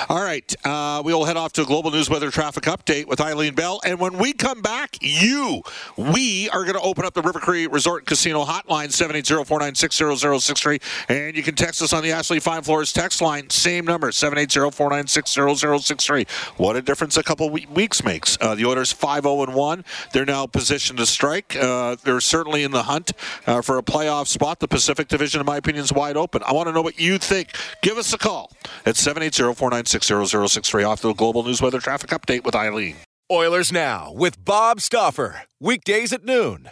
All 0.10 0.22
right. 0.22 0.54
Uh, 0.66 1.02
we 1.06 1.14
will 1.14 1.26
head 1.26 1.38
off 1.38 1.54
to 1.54 1.62
a 1.62 1.66
global 1.66 1.92
news 1.92 2.10
weather 2.10 2.30
traffic 2.30 2.66
update 2.66 3.06
with 3.06 3.22
Eileen 3.22 3.56
Bell. 3.56 3.80
And 3.86 4.00
when 4.00 4.18
we 4.18 4.34
come 4.34 4.62
back, 4.62 4.98
you, 5.02 5.62
we 5.96 6.50
are 6.50 6.64
going 6.64 6.76
to 6.76 6.82
open 6.82 7.06
up 7.06 7.14
the 7.14 7.21
River 7.22 7.40
Cree 7.40 7.68
Resort 7.68 8.06
Casino 8.06 8.44
hotline, 8.46 8.90
780-496-0063. 8.90 10.82
And 11.10 11.36
you 11.36 11.44
can 11.44 11.56
text 11.56 11.82
us 11.82 11.92
on 11.94 12.04
the 12.04 12.12
Ashley 12.12 12.40
Fine 12.40 12.62
Floors 12.64 12.92
text 12.94 13.22
line, 13.22 13.50
same 13.50 13.86
number, 13.86 14.12
780-496-0063. 14.12 16.30
What 16.58 16.76
a 16.76 16.82
difference 16.82 17.16
a 17.18 17.24
couple 17.24 17.50
weeks 17.50 18.04
makes. 18.04 18.38
Uh, 18.42 18.56
the 18.56 18.66
Oilers 18.66 18.94
5-0-1. 18.94 19.86
They're 20.14 20.26
now 20.26 20.48
positioned 20.48 21.00
to 21.00 21.06
strike. 21.06 21.56
Uh, 21.56 21.96
they're 22.04 22.20
certainly 22.20 22.64
in 22.64 22.72
the 22.72 22.84
hunt 22.84 23.14
uh, 23.48 23.62
for 23.62 23.78
a 23.78 23.84
playoff 23.84 24.28
spot. 24.28 24.60
The 24.60 24.68
Pacific 24.68 25.08
Division, 25.08 25.40
in 25.40 25.46
my 25.46 25.56
opinion, 25.58 25.84
is 25.84 25.94
wide 25.94 26.18
open. 26.18 26.42
I 26.46 26.52
want 26.54 26.68
to 26.68 26.74
know 26.74 26.82
what 26.82 27.00
you 27.00 27.18
think. 27.18 27.56
Give 27.82 27.98
us 27.98 28.14
a 28.14 28.18
call 28.18 28.52
at 28.86 28.96
780-496-0063 28.96 30.88
off 30.88 31.02
the 31.02 31.14
Global 31.14 31.44
News 31.44 31.62
Weather 31.62 31.80
Traffic 31.80 32.10
Update 32.12 32.44
with 32.44 32.56
Eileen. 32.56 32.98
Oilers 33.32 33.72
Now 33.72 34.12
with 34.12 34.44
Bob 34.44 34.82
Stauffer. 34.82 35.44
Weekdays 35.60 36.12
at 36.12 36.26
noon 36.26 36.72